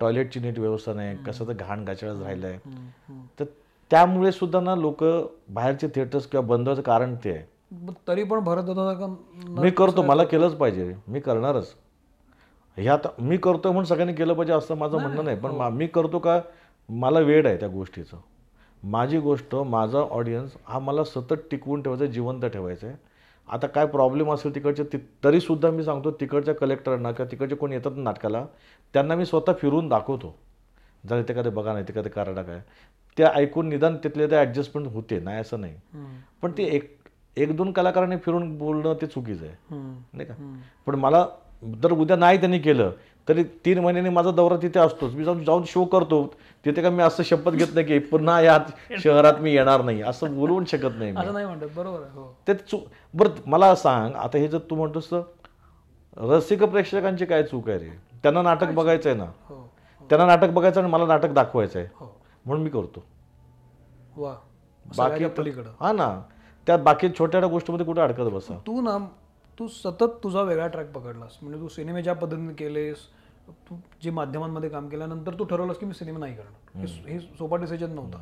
टॉयलेटची 0.00 0.40
नीट 0.40 0.58
व्यवस्था 0.58 0.92
नाही 0.92 1.16
कसं 1.26 1.48
तर 1.48 1.52
घाण 1.52 1.84
गाचळच 1.84 2.20
राहिलं 2.22 2.46
आहे. 2.46 2.58
तर 3.38 3.44
त्यामुळे 3.90 4.32
सुद्धा 4.32 4.60
ना 4.60 4.74
लोक 4.74 5.04
बाहेरचे 5.48 5.88
थिएटर्स 5.94 6.26
किंवा 6.26 6.46
बंद 6.46 6.68
व्हायचं 6.68 6.82
कारण 6.82 7.14
ते 7.24 7.30
आहे. 7.30 7.44
तरी 8.08 8.22
पण 8.24 8.40
भरत 8.40 8.64
का 8.68 9.06
मी 9.62 9.70
करतो 9.70 10.02
मला 10.02 10.24
केलंच 10.24 10.54
पाहिजे. 10.54 10.94
मी 11.08 11.20
करणारच. 11.20 11.74
ह्यात 12.76 13.06
मी 13.20 13.36
करतोय 13.36 13.72
म्हणून 13.72 13.84
सगळ्यांनी 13.84 14.14
केलं 14.14 14.34
पाहिजे 14.34 14.52
असं 14.52 14.74
माझं 14.74 14.98
म्हणणं 14.98 15.24
नाही. 15.24 15.36
पण 15.40 15.50
मा- 15.50 15.70
मी 15.70 15.86
करतो 15.86 16.18
का? 16.18 16.40
मला 16.88 17.18
वेळ 17.18 17.46
आहे 17.46 17.56
त्या 17.56 17.68
गोष्टीचं. 17.68 18.16
माझी 18.82 19.18
गोष्ट 19.18 19.54
माझा 19.54 19.98
ऑडियन्स 19.98 20.56
हा 20.64 20.78
मला 20.78 21.04
सतत 21.04 21.34
टिकवून 21.50 21.82
ठेवायचा 21.82 22.06
जिवंत 22.06 22.44
ठेवायचं 22.44 22.86
आहे 22.86 22.96
आता 23.48 23.66
काय 23.66 23.86
प्रॉब्लेम 23.86 24.32
असेल 24.32 24.54
तिकडचे 24.54 24.84
ति 24.84 24.98
तरीसुद्धा 25.24 25.70
मी 25.70 25.84
सांगतो 25.84 26.10
तिकडच्या 26.10 26.54
कलेक्टरांना 26.54 27.12
किंवा 27.12 27.30
तिकडचे 27.30 27.54
कोणी 27.54 27.74
येतात 27.74 27.92
नाटकाला 27.96 28.46
त्यांना 28.94 29.14
मी 29.14 29.26
स्वतः 29.26 29.52
फिरून 29.52 29.88
दाखवतो. 29.88 30.34
जर 31.08 31.22
ते 31.22 31.34
कधी 31.34 31.50
बघा 31.50 31.72
नाही 31.72 31.84
ते 31.88 31.92
कधी 31.92 32.08
करा 32.08 32.42
काय 32.42 32.60
ते 33.18 33.24
ऐकून 33.24 33.68
निदान 33.68 33.96
तिथले 33.96 34.26
ते 34.26 34.36
ॲडजस्टमेंट 34.36 34.88
होते 34.88 35.20
नाही 35.20 35.38
असं 35.40 35.60
नाही. 35.60 35.74
पण 36.42 36.52
ते 36.58 36.64
एक 36.64 36.96
एक 37.36 37.56
दोन 37.56 37.72
कलाकारांनी 37.72 38.16
फिरून 38.16 38.56
बोलणं 38.58 38.94
ते 39.00 39.06
चुकीचं 39.06 39.44
आहे. 39.46 39.54
नाही 40.12 40.24
का. 40.24 40.34
पण 40.86 40.94
मला 40.94 41.26
जर 41.82 41.92
उद्या 41.92 42.16
नाही 42.16 42.38
त्यांनी 42.38 42.58
केलं 42.58 42.90
तरी 43.28 43.42
तीन 43.64 43.78
महिन्यांनी 43.78 44.10
माझा 44.10 44.30
दौरा 44.30 44.56
तिथे 44.56 44.80
असतोच. 44.80 45.14
मी 45.14 45.24
जाऊन 45.24 45.44
जाऊन 45.44 45.62
शो 45.66 45.84
करतो. 45.84 46.26
तिथे 46.64 46.82
का 46.82 46.90
मी 46.90 47.02
असं 47.02 47.22
शपथ 47.22 47.50
घेत 47.50 47.74
नाही 47.74 47.86
की 47.86 47.98
पुन्हा 47.98 48.40
या 48.40 48.58
शहरात 49.02 49.40
मी 49.40 49.52
येणार 49.54 49.82
नाही. 49.82 50.02
असं 50.02 50.34
बोलवून 50.36 50.64
शकत 50.64 50.98
नाही 50.98 51.12
बरोबर 51.12 52.00
हो. 52.14 52.34
ते 52.48 52.54
चूक 52.54 52.84
बरं 53.14 53.40
मला 53.46 53.74
सांग 53.74 54.14
आता 54.14 54.38
हे 54.38 54.48
जर 54.48 54.58
तू 54.70 54.74
म्हणतोस 54.74 55.08
रसिक 56.16 56.62
प्रेक्षकांची 56.62 57.24
काय 57.24 57.42
चूक 57.42 57.68
आहे 57.68 57.78
रे? 57.78 57.88
त्यांना 58.22 58.42
नाटक 58.42 58.70
बघायचं 58.74 59.08
आहे 59.08 59.18
ना. 59.18 59.24
हो 59.48 59.68
त्यांना 60.10 60.26
नाटक 60.26 60.50
बघायचं 60.50 60.80
आणि 60.80 60.90
मला 60.90 61.06
नाटक 61.06 61.32
दाखवायचं 61.32 61.78
आहे 61.78 61.88
हो. 61.94 62.06
म्हणून 62.46 62.64
मी 62.64 62.70
करतो. 62.70 63.04
वा. 64.16 64.34
बाकी 64.96 65.24
हा 65.80 65.92
ना. 65.92 66.08
त्यात 66.66 66.78
बाकी 66.78 67.08
छोट्या 67.18 67.46
गोष्टीमध्ये 67.46 67.86
कुठे 67.86 68.00
अडकत 68.00 68.30
बसा. 68.32 68.58
तू 68.66 68.80
ना 68.80 68.96
तू 69.58 69.66
सतत 69.68 70.18
तुझा 70.24 70.42
वेगळा 70.42 70.66
ट्रॅक 70.66 70.90
पकडलास. 70.92 71.38
म्हणजे 71.42 71.60
तू 71.60 71.68
सिनेमे 71.68 72.02
ज्या 72.02 72.14
पद्धतीने 72.14 72.52
केलेस 72.54 73.06
तू 73.68 73.76
जे 74.02 74.10
माध्यमांमध्ये 74.10 74.68
काम 74.70 74.88
केल्यानंतर 74.88 75.34
तू 75.38 75.44
ठरवलंस 75.44 75.76
की 75.78 75.86
मी 75.86 75.94
सिनेमा 75.94 76.18
नाही 76.18 76.34
करणार. 76.34 76.86
हे 77.08 77.18
सोपा 77.18 77.56
डिसिजन 77.56 77.90
नव्हता. 77.90 78.18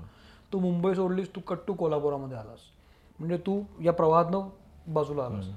तू 0.53 0.59
मुंबई 0.59 0.95
सोडलीस 0.95 1.35
तू 1.37 1.41
कट 1.41 1.59
टू 1.67 1.75
कोल्हापुरामध्ये 1.75 2.37
आलास. 2.39 2.59
म्हणजे 3.19 3.37
तू 3.37 3.61
या 3.83 3.93
प्रवाहातनं 3.93 4.49
बाजूला 4.95 5.25
आलास. 5.25 5.49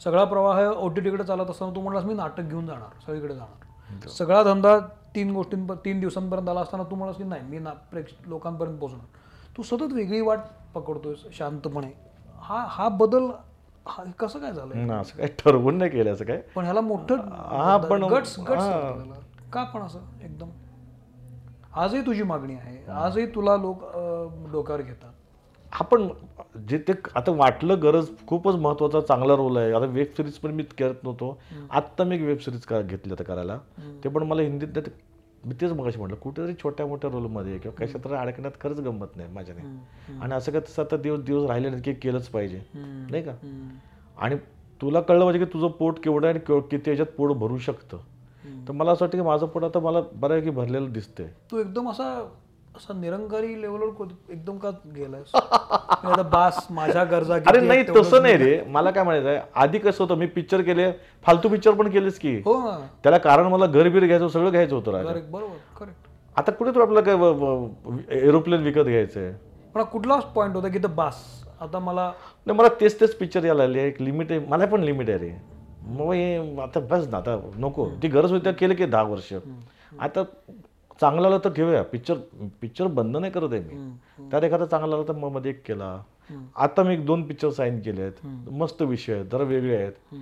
सगळा 0.00 0.24
प्रवाह 0.24 0.60
ओ 0.62 0.88
टी 0.88 1.00
टीकडे 1.00 1.24
चालत 1.24 1.50
असताना 1.50 1.74
तू 1.76 1.80
म्हणलास 1.80 2.04
मी 2.04 2.14
नाटक 2.14 2.42
घेऊन 2.42 2.66
जाणार 2.66 3.00
सगळीकडे 3.06 3.34
जाणार. 3.34 4.08
सगळा 4.08 4.42
धंदा 4.42 4.78
तीन 5.14 5.30
गोष्टींपर 5.30 5.74
तीन 5.84 6.00
दिवसांपर्यंत 6.00 6.48
आला 6.48 6.60
असताना 6.60 6.82
तू 6.82 6.96
म्हणलास 6.96 7.16
की 7.16 7.24
नाही 7.24 7.42
मी 7.42 7.58
ना 7.58 7.70
प्रेक्ष 7.90 8.12
लोकांपर्यंत 8.26 8.78
पोहोचणार. 8.78 9.06
तू 9.56 9.62
सतत 9.62 9.92
वेगळी 9.92 10.20
वाट 10.20 10.38
पकडतोयस 10.74 11.24
शांतपणे. 11.32 11.90
हा 12.46 12.64
हा 12.68 12.88
बदल 12.88 13.28
हा 13.86 14.04
कसं 14.18 14.38
काय 14.38 14.52
झालं 14.52 14.86
ना 14.86 14.98
असं 14.98 15.18
काय 15.18 15.26
ठरवून 15.38 15.78
नाही 15.78 15.90
केलं 15.90 16.12
असं 16.12 16.24
काय 16.24 16.40
पण 16.54 16.64
ह्याला 16.64 16.80
मोठं 16.80 17.16
हा, 17.16 17.76
पण- 17.76 18.04
गट्स 18.10 18.38
गट्स. 18.40 18.64
का 19.52 19.64
पण 19.64 19.82
असं 19.82 19.98
एकदम. 20.20 20.48
आजही 21.74 22.00
तुझी 22.06 22.22
मागणी 22.22 22.54
आहे. 22.54 22.84
आजही 22.92 23.26
तुला 23.26 23.56
लोक 23.56 23.84
डोक्यावर 24.52 24.82
घेतात. 24.82 25.12
आपण 25.72 26.08
जे 26.68 26.78
ते 26.78 26.92
आता 27.14 27.32
वाटलं 27.32 27.82
गरज 27.82 28.08
खूपच 28.26 28.54
महत्त्वाचा 28.54 29.00
चांगला 29.00 29.34
रोल 29.36 29.56
आहे. 29.56 29.72
आता 29.72 29.86
वेब 29.86 30.06
सिरीज 30.16 30.38
पण 30.38 30.50
मी 30.50 30.62
करत 30.78 31.04
नव्हतो. 31.04 31.38
आत्ता 31.70 32.04
मी 32.04 32.18
वेब 32.18 32.38
सिरीज 32.38 32.64
का 32.64 32.80
घेतली 32.80 33.12
आता 33.12 33.24
करायला. 33.24 33.58
ते 34.04 34.08
पण 34.08 34.22
मला 34.22 34.42
हिंदीत 34.42 34.88
मी 35.44 35.54
तेच 35.60 35.72
मगाशी 35.72 35.98
म्हटलं 35.98 36.16
कुठेतरी 36.16 36.54
छोट्या 36.62 36.86
मोठ्या 36.86 37.10
रोलमध्ये 37.10 37.58
किंवा 37.58 37.84
कशात 37.84 38.00
तरी 38.04 38.14
अडकण्यात 38.14 38.52
खरंच 38.60 38.80
गंमत 38.80 39.16
नाही 39.16 39.32
माझ्याने. 39.32 39.62
आणि 40.20 40.34
असं 40.34 40.52
काय 40.52 40.60
तसं 40.60 40.82
आता 40.82 40.96
दिवस 40.96 41.20
दिवस 41.20 41.48
राहिले 41.48 41.70
नाही 41.70 41.82
की 41.82 41.92
केलंच 41.92 42.28
पाहिजे. 42.28 42.60
नाही 42.74 43.22
का. 43.22 43.32
आणि 44.18 44.36
तुला 44.80 45.00
कळलं 45.00 45.24
पाहिजे 45.24 45.44
की 45.44 45.52
तुझं 45.52 45.68
पोट 45.68 45.98
केवढं 45.98 46.26
आहे 46.26 46.38
आणि 46.38 46.60
किती 46.70 46.90
याच्यात 46.90 47.06
पोट 47.06 47.32
भरू 47.32 47.58
शकतं. 47.58 47.98
तर 48.68 48.72
मला 48.72 48.92
असं 48.92 49.04
वाटतं 49.04 49.18
की 49.18 49.24
माझं 49.24 49.46
पोट 49.46 49.64
आता 49.64 49.80
मला 49.80 50.00
बऱ्यापैकी 50.00 50.50
भरलेलं 50.50 50.92
दिसतंय. 50.92 51.26
तू 51.50 51.58
एकदम 51.58 51.90
असा 51.90 52.28
असा 52.76 52.94
निरंकारी 52.94 53.60
लेवलवर 53.60 54.08
एकदम 54.30 54.56
का 54.58 54.68
आता 56.08 56.22
बास 56.22 56.66
माझ्या 56.70 57.04
गरजा 57.04 57.34
अरे 57.48 57.60
नाही 57.60 57.82
तसं 57.88 58.22
नाही 58.22 58.36
रे. 58.36 58.60
मला 58.68 58.90
काय 58.90 59.04
म्हणायचं 59.04 59.28
आहे 59.28 59.40
आधी 59.62 59.78
कसं 59.78 60.04
होतं 60.04 60.18
मी 60.18 60.26
पिक्चर 60.34 60.62
केले 60.62 60.90
फालतू 61.26 61.48
पिक्चर 61.48 61.74
पण 61.74 61.90
केलेच 61.90 62.18
की. 62.18 62.34
हो 62.44 62.60
त्याला 63.02 63.18
कारण 63.18 63.46
मला 63.52 63.66
घर 63.66 63.88
बीर 63.88 64.06
घ्यायचं 64.06 64.28
सगळं 64.28 64.50
घ्यायचं 64.50 64.74
होतं 64.76 64.92
बरोबर 64.92 65.56
करेक्ट 65.78 66.08
आता 66.36 66.52
कुठे 66.52 66.70
तर 66.74 66.80
आपल्याला 66.80 67.00
काय 67.06 68.18
एरोप्लेन 68.18 68.62
विकत 68.62 68.84
घ्यायचंय. 68.84 69.32
पण 69.74 69.82
कुठलाच 69.82 70.24
पॉईंट 70.34 70.54
होता 70.56 70.68
की 70.68 70.78
तर 70.78 70.88
बास. 70.96 71.24
आता 71.60 71.78
मला 71.78 72.10
नाही 72.46 72.58
मला 72.58 72.68
तेच 72.80 73.00
तेच 73.00 73.16
पिक्चर 73.18 73.44
यायला 73.44 73.62
लागले. 73.62 73.86
एक 73.86 74.00
लिमिट 74.02 74.30
आहे. 74.30 74.40
मला 74.48 74.66
पण 74.66 74.82
लिमिट 74.84 75.10
आहे 75.10 75.18
रे. 75.18 75.32
मग 75.88 76.12
हे 76.12 76.60
आता 76.62 76.80
बस 76.90 77.08
ना 77.10 77.16
आता 77.16 77.38
नको. 77.58 77.88
ती 78.02 78.08
गरज 78.08 78.32
होती 78.32 78.52
केलं 78.58 78.74
की 78.74 78.84
दहा 78.86 79.02
वर्ष. 79.02 79.32
आता 80.00 80.22
चांगलं 81.00 81.26
आलं 81.26 81.38
तर 81.44 81.52
ठेवूया 81.52 81.82
पिक्चर 81.82 82.18
पिक्चर 82.60 82.86
बंद 82.86 83.16
नाही 83.16 83.32
करत 83.32 83.52
आहे 83.52 83.60
मी. 83.62 83.90
त्यात 84.30 84.42
एखादा 84.42 84.66
चांगला 84.66 84.96
आला 84.96 85.04
तर 85.08 85.12
मग 85.12 85.32
मध्ये 85.32 85.50
एक 85.50 85.66
केला. 85.66 86.02
आता 86.56 86.82
मी 86.82 86.94
एक 86.94 87.04
दोन 87.06 87.22
पिक्चर 87.22 87.50
साईन 87.50 87.80
केले 87.80 88.02
आहेत 88.02 88.26
मस्त 88.50 88.82
विषय 88.82 89.14
आहेत 89.14 89.26
जरा 89.26 89.42
वेगळे 89.42 89.76
आहेत. 89.76 90.14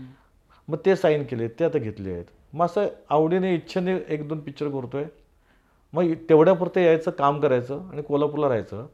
मग 0.68 0.78
ते 0.86 0.96
साईन 0.96 1.24
केले 1.24 1.48
ते 1.48 1.64
आता 1.64 1.78
घेतले 1.78 2.12
आहेत. 2.12 2.24
मग 2.52 2.64
असं 2.64 2.86
आवडीने 3.10 3.54
इच्छेने 3.54 3.98
एक 4.08 4.28
दोन 4.28 4.40
पिक्चर 4.40 4.68
करतोय. 4.68 5.04
मग 5.92 6.12
तेवढ्यापुरतं 6.28 6.80
यायचं 6.80 7.10
काम 7.10 7.40
करायचं 7.40 7.88
आणि 7.92 8.02
कोल्हापूरला 8.02 8.48
राहायचं. 8.48 8.86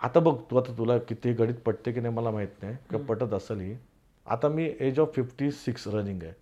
आता 0.00 0.20
बघ 0.20 0.36
तू 0.50 0.56
आता 0.56 0.72
तुला 0.78 0.98
किती 0.98 1.32
गणित 1.32 1.54
पटते 1.54 1.92
की 1.92 2.00
नाही 2.00 2.14
मला 2.14 2.30
माहीत 2.30 2.62
नाही. 2.62 2.74
किंवा 2.90 3.04
पटत 3.06 3.32
असेल 3.34 3.60
ही 3.60 3.76
आता 4.26 4.48
मी 4.48 4.72
age 4.80 5.00
of 5.00 5.14
fifty 5.14 5.50
six 5.50 5.88
running 5.88 6.22
आहे. 6.22 6.32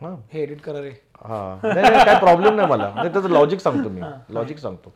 हां? 0.00 0.16
हे 0.32 0.42
एडिट 0.42 0.60
करा 0.60 0.80
रे. 0.80 0.92
हा. 1.24 1.58
नाही 1.64 1.90
नाही 1.90 2.04
काय 2.04 2.18
प्रॉब्लेम 2.20 2.54
नाही 2.54 2.68
मला. 2.68 2.92
नाही 2.94 3.12
त्याचं 3.12 3.28
लॉजिक 3.28 3.60
सांगतो 3.60 3.88
मी. 3.88 4.00
लॉजिक 4.30 4.58
सांगतो. 4.58 4.92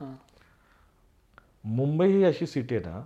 मुंबई 1.64 2.08
ही 2.08 2.24
अशी 2.24 2.46
सिटी 2.46 2.76
आहे 2.76 2.84
ना 2.84 3.00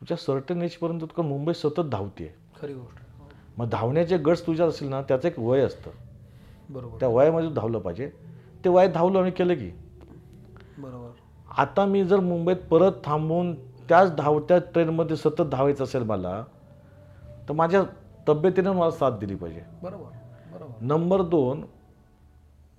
तुझ्या 0.00 0.16
सर्टन 0.16 0.62
एजपर्यंत 0.62 1.00
तुका 1.00 1.22
मुंबई 1.22 1.52
सतत 1.52 1.80
धावते 1.80 2.34
खरी 2.60 2.74
गोष्ट 2.74 2.98
आहे. 2.98 3.06
मग 3.58 3.68
धावण्याचे 3.68 4.16
गट्स 4.16 4.46
तुझ्यात 4.46 4.68
असेल 4.68 4.88
ना 4.88 5.02
त्याचं 5.02 5.28
एक 5.28 5.38
वय 5.38 5.60
असतं. 5.60 5.90
बरोबर. 6.70 6.98
त्या 7.00 7.08
वयामध्ये 7.08 7.48
तू 7.48 7.54
धावलं 7.54 7.78
पाहिजे. 7.78 8.10
ते 8.64 8.68
वयात 8.68 8.88
धावलं 8.88 9.18
आणि 9.18 9.30
केलं 9.30 9.54
की. 9.54 9.70
बरोबर. 10.78 11.10
आता 11.56 11.84
मी 11.84 12.04
जर 12.04 12.20
मुंबईत 12.20 12.56
परत 12.56 12.92
थांबून 13.04 13.54
त्याच 13.88 14.16
धावत्या 14.16 14.58
ट्रेनमध्ये 14.58 15.16
सतत 15.16 15.42
धावायचं 15.42 15.84
असेल 15.84 16.02
मला 16.02 16.44
तर 17.48 17.52
माझ्या 17.52 17.82
तब्येतीनं 18.28 18.72
मला 18.72 18.90
साथ 18.90 19.10
दिली 19.10 19.34
पाहिजे. 19.34 19.62
बरोबर 19.82 20.04
बरोबर. 20.52 20.72
नंबर 20.80 21.22
दोन 21.22 21.64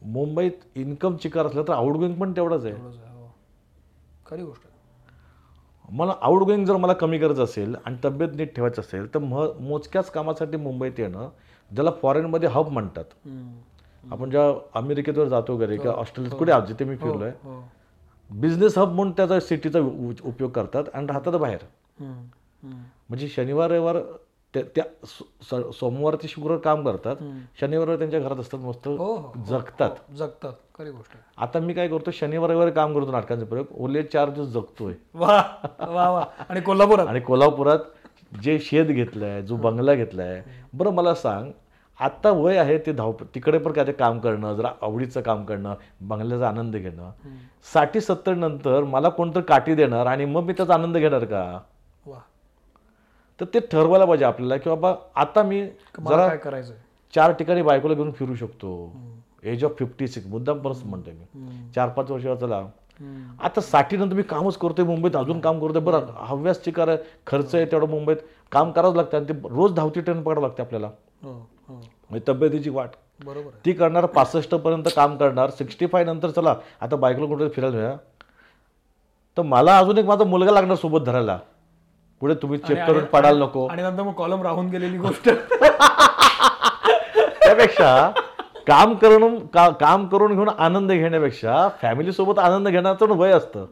मुंबईत 0.02 0.52
इन्कम 0.76 1.16
चिकार 1.18 1.46
असलं 1.46 1.64
तर 1.68 1.74
आउटगोईंग 1.74 2.14
पण 2.14 2.32
तेवढंच 2.36 2.66
आहे 2.66 2.74
आहे, 2.74 2.84
हो. 3.14 3.28
खरी 4.26 4.44
गोष्ट 4.44 4.66
आहे 4.66 4.78
मला 5.90 6.14
आउटगोईंग 6.22 6.66
जर 6.66 6.76
मला 6.76 6.94
कमी 6.94 7.18
करायचं 7.18 7.44
असेल 7.44 7.76
आणि 7.86 7.96
तब्येत 8.04 8.36
नीट 8.36 8.56
ठेवायचं 8.56 8.82
असेल 8.82 9.14
तर 9.14 9.20
म 9.20 9.46
मोजक्याच 9.60 10.12
कामासाठी 10.12 10.58
मुंबईत 10.58 11.00
येणं 11.00 11.30
ज्याला 11.72 11.92
फॉरेनमध्ये 12.02 12.50
हब 12.50 12.68
म्हणतात. 12.68 13.04
आपण 14.04 14.30
जेव्हा 14.30 14.54
अमेरिकेत 14.80 15.14
जातो 15.30 15.54
वगैरे 15.56 15.78
किंवा 15.78 15.96
ऑस्ट्रेलियात 15.96 16.38
कुठे 16.40 16.52
आहोत 16.52 16.68
जिथे 16.68 16.86
मी 16.86 16.96
फिरलोय 16.96 17.32
हो 17.44 17.62
बिझनेस 18.30 18.78
हब 18.78 18.94
म्हणून 18.94 19.12
त्याचा 19.12 19.40
सिटीचा 19.40 19.80
उपयोग 20.24 20.50
करतात 20.52 20.84
आणि 20.94 21.08
राहतात 21.08 21.34
बाहेर. 21.34 21.60
म्हणजे 23.10 23.28
शनिवार 23.28 23.70
रविवार 23.72 23.98
त्या 24.54 24.64
त्या 24.76 24.84
सो- 25.06 25.72
स- 25.72 25.80
सोमवार 25.80 26.16
ते 26.16 26.28
शुक्रवार 26.28 26.60
काम 26.60 26.84
करतात. 26.84 27.16
शनिवार 27.60 27.98
त्यांच्या 27.98 28.20
घरात 28.20 28.40
असतात 28.40 28.60
मस्त 28.60 28.88
हो 28.88 28.96
हो 28.96 29.44
जगतात. 29.46 29.90
हो, 29.90 30.16
जगतात. 30.16 30.54
खरी 30.78 30.92
गोष्ट 30.92 31.12
आहे. 31.16 31.24
आता 31.38 31.60
मी 31.60 31.74
काय 31.74 31.88
करतो 31.88 32.12
शनिवार 32.12 32.50
रविवार 32.50 32.70
काम 32.70 32.94
करतो 32.94 33.12
नाटकांचे 33.12 33.46
प्रयोग. 33.46 33.66
ओले 33.72 34.04
चार 34.04 34.30
दिवस 34.30 34.48
जगतोय. 34.48 34.94
वा 35.14 35.44
वा 35.80 36.10
वा. 36.10 36.26
आणि 36.50 36.62
कोल्हापुरात? 36.62 37.08
आणि 37.08 37.20
कोल्हापुरात 37.20 37.80
जे 38.42 38.60
शेत 38.60 38.86
घेतलंय 38.86 39.42
जो 39.42 39.56
बंगला 39.56 39.94
घेतलाय 39.94 40.44
बरं 40.74 40.92
मला 40.92 41.14
सांग 41.14 41.52
आता 42.00 42.32
वय 42.32 42.58
आहे 42.58 42.78
ते 42.78 42.92
धाव 42.92 43.14
तिकडे 43.36 43.58
पण 43.58 43.72
काय 43.72 43.88
ते 43.88 43.92
काम 43.92 44.20
करणं 44.20 44.56
जरा 44.56 44.72
आवडीचं 44.82 45.22
काम 45.22 45.46
करणं 45.46 45.76
बंगल्याचा 46.02 46.48
आनंद 46.48 46.76
घेणं. 46.76 47.12
साठी 47.74 48.02
सत्तर 48.02 48.34
नंतर 48.34 48.84
मला 48.84 49.10
कोणतं 49.10 49.42
काठी 49.42 49.76
देणार 49.76 50.06
आणि 50.06 50.26
मग 50.26 50.44
मी 50.44 50.54
त्याचा 50.54 50.74
आनंद 50.74 50.98
घेणार 50.98 51.24
का? 51.26 51.60
तर 53.40 53.46
ते 53.54 53.60
ठरवायला 53.72 54.06
पाहिजे 54.06 54.26
आपल्याला 54.26 54.58
की 54.58 54.70
बाबा 54.70 54.94
आता 55.16 55.44
मी 55.44 55.62
काय 55.98 56.38
करायचंय? 56.38 56.76
चार 57.14 57.32
ठिकाणी 57.34 57.62
बायकोला 57.62 57.94
घेऊन 57.94 58.12
फिरू 58.12 58.36
शकतो. 58.36 58.92
एज 59.44 59.64
ऑफ 59.66 59.78
फिफ्टी 59.80 60.08
सिक्स 60.08 60.28
मुद्दाम 60.28 60.60
परत 60.60 60.86
म्हणतोय 60.86 61.14
मी. 61.14 61.72
चार 61.76 61.90
पाच 61.90 62.12
वर्षाचा 62.12 62.46
चला. 62.46 62.62
आता 63.40 63.62
साठी 63.62 63.98
नंतर 63.98 64.16
मी 64.16 64.24
कामच 64.30 64.58
करतोय 64.58 64.86
मुंबईत 64.86 65.16
अजून 65.16 65.40
काम 65.40 65.60
करतोय. 65.60 65.82
बरं 65.82 66.06
हव्यास 66.28 66.64
चिकार 66.64 66.88
आहे 66.88 66.98
खर्च 67.28 67.56
आहे 67.56 67.66
तेवढं 67.66 67.90
मुंबईत. 67.90 68.18
काम 68.52 68.72
करावंच 68.72 68.96
लागतं 68.96 69.18
आणि 69.18 69.28
ते 69.30 69.48
रोज 69.50 69.74
धावती 69.74 70.02
ट्रेन 70.02 70.22
पडावं 70.24 70.48
लागते 70.48 70.62
आपल्याला. 70.62 70.88
हो 71.24 71.32
हो. 71.70 71.76
म्हणजे 72.10 72.32
तब्येतीची 72.32 72.70
वाट. 72.70 72.90
बरोबर 73.26 73.50
ती 73.66 73.72
करणार 73.74 74.06
पासष्ट 74.08 74.56
पर्यंत 74.56 74.84
काम 74.96 75.16
करणार 75.18 75.50
सिक्स्टी 75.50 75.86
फाय 75.86 76.04
नंतर 76.04 76.30
चला 76.32 76.56
आता 76.82 76.96
बायकोला 76.96 77.28
कुठे 77.28 77.48
फिरायला 77.56 77.96
तर 79.38 79.42
मला 79.42 79.78
अजून 79.78 79.98
एक 79.98 80.06
माझा 80.06 80.24
मुलगा 80.26 80.52
लागणार 80.52 80.76
सोबत 80.76 81.06
धरायला. 81.06 81.38
पुढे 82.22 82.34
तुम्ही 82.34 82.60
चेक 82.60 82.78
करून 82.88 83.04
पडायला 83.06 83.46
नको. 83.46 83.68
आणि 83.68 83.82
नंतर 83.82 84.04
मग 84.04 84.12
कॉलम 84.12 84.42
राहून 84.42 84.70
गेलेली 84.70 84.98
गोष्ट. 85.08 85.30
त्यापेक्षा 87.44 88.12
काम 88.68 88.94
करून 88.94 89.46
का- 89.48 89.74
काम 89.74 90.08
करून 90.08 90.34
घेऊन 90.34 90.50
आनंद 90.50 90.92
घेण्यापेक्षा 90.92 91.68
फॅमिली 91.82 92.12
सोबत 92.12 92.40
आनंद 92.40 92.68
घेण्याचं 92.68 93.06
वय 93.08 93.32
असतं. 93.32 93.66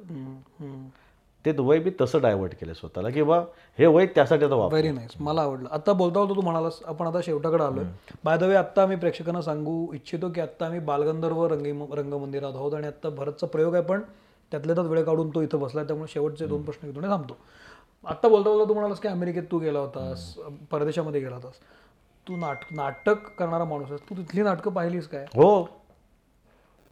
ते 1.45 1.51
वय 1.59 1.79
मी 1.79 1.91
तसं 2.01 2.21
डायव्हर्ट 2.21 2.53
केलं 2.53 2.73
स्वतःला 2.73 3.09
की 3.09 3.23
बा 3.23 3.39
हे 3.79 3.85
वय 3.85 4.05
त्यासाठी 4.05 4.45
आता 4.45 4.55
व्हेरी 4.55 4.91
नाईस 4.91 5.09
मला 5.19 5.41
आवडलं. 5.41 5.69
आता 5.71 5.93
बोलता 5.93 6.19
बोलता 6.19 6.35
तू 6.35 6.41
म्हणालास 6.41 6.79
आपण 6.85 7.07
आता 7.07 7.19
शेवटाकडे 7.25 7.63
आलोय. 7.63 7.83
बाय 8.23 8.37
द 8.37 8.43
वे 8.43 8.55
आत्ता 8.55 8.81
आम्ही 8.81 8.97
प्रेक्षकांना 8.97 9.41
सांगू 9.41 9.93
इच्छितो 9.93 10.29
की 10.29 10.41
आत्ता 10.41 10.65
आम्ही 10.65 10.79
बालगंधर्व 10.79 11.47
रंगी 11.47 11.71
रंगमंदिरात 11.71 12.51
आहोत 12.55 12.73
आणि 12.73 12.87
आत्ता 12.87 13.09
भरतचा 13.09 13.47
प्रयोग 13.47 13.73
आहे 13.73 13.83
पण 13.83 14.01
त्यातल्या 14.51 14.75
त्यात 14.75 14.87
वेळ 14.87 15.03
काढून 15.03 15.29
तो 15.29 15.41
इथं 15.41 15.59
बसलाय 15.59 15.85
त्यामुळे 15.85 16.11
शेवटचे 16.13 16.45
दोन 16.45 16.61
प्रश्न 16.61 16.97
आणि 16.97 17.07
थांबतो. 17.09 17.37
आत्ता 18.03 18.27
बोलता 18.27 18.49
बोलता 18.49 18.67
तू 18.69 18.73
म्हणालास 18.73 18.99
की 18.99 19.07
अमेरिकेत 19.07 19.43
तू 19.51 19.59
गेला 19.59 19.79
होतास 19.79 20.33
परदेशामध्ये 20.71 21.21
गेला 21.21 21.35
होतास. 21.35 21.53
तू 22.27 22.35
नाट 22.35 22.65
नाटक 22.71 23.27
करणारा 23.39 23.65
माणूस 23.65 23.89
आहेस. 23.89 24.01
तू 24.09 24.15
तिथली 24.15 24.41
नाटकं 24.41 24.71
पाहिलीस 24.71 25.07
काय? 25.07 25.25
हो. 25.35 25.49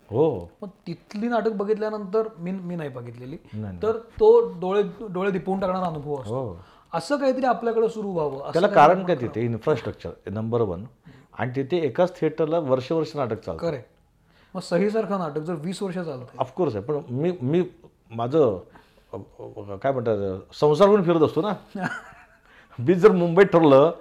हो. 0.10 0.50
मग 0.62 0.70
तिथली 0.88 1.28
नाटक 1.28 1.52
बघितल्यानंतर 1.52 2.28
मी 2.38 2.52
मी 2.52 2.76
नाही 2.76 2.90
बघितलेली. 2.90 3.38
तर 3.84 3.98
तो 4.20 4.40
डोळे 4.60 4.84
डोळे 5.10 5.32
दिपवून 5.32 5.60
टाकणारा 5.60 5.86
अनुभव 5.86 6.16
असतो. 6.22 6.36
हो. 6.36 6.58
असं 6.94 7.18
काहीतरी 7.18 7.46
आपल्याकडे 7.46 7.90
सुरू 7.90 8.12
व्हावं 8.12 8.52
त्याला 8.54 8.68
कारण 8.68 9.04
काय 9.06 9.16
तिथे? 9.16 9.42
इन्फ्रास्ट्रक्चर 9.46 10.30
नंबर 10.32 10.62
वन 10.62 10.86
आणि 11.38 11.52
तिथे 11.56 11.78
एकाच 11.78 12.20
थिएटरला 12.20 12.60
वर्ष 12.60 12.92
वर्ष 12.92 13.16
नाटक 13.16 13.40
चालतं. 13.40 13.62
करे 13.62 13.82
मग 14.54 14.62
सहीसारखं 14.62 15.20
नाटक 15.20 15.40
जर 15.40 15.56
वीस 15.60 15.82
वर्ष 15.84 15.96
चालतंय. 15.96 16.38
ऑफकोर्स 16.38 16.76
आहे. 16.76 16.84
पण 16.86 17.02
मी 17.10 17.32
मी 17.42 17.64
माझं 18.12 18.58
काय 19.18 19.92
म्हणतात 19.92 20.54
संसार 20.54 20.88
म्हणून 20.88 21.06
फिरत 21.06 21.22
असतो 21.22 21.42
ना? 21.42 21.54
मी 22.80 22.94
जर 22.94 23.12
मुंबईत 23.12 23.46
ठरलं 23.46 23.92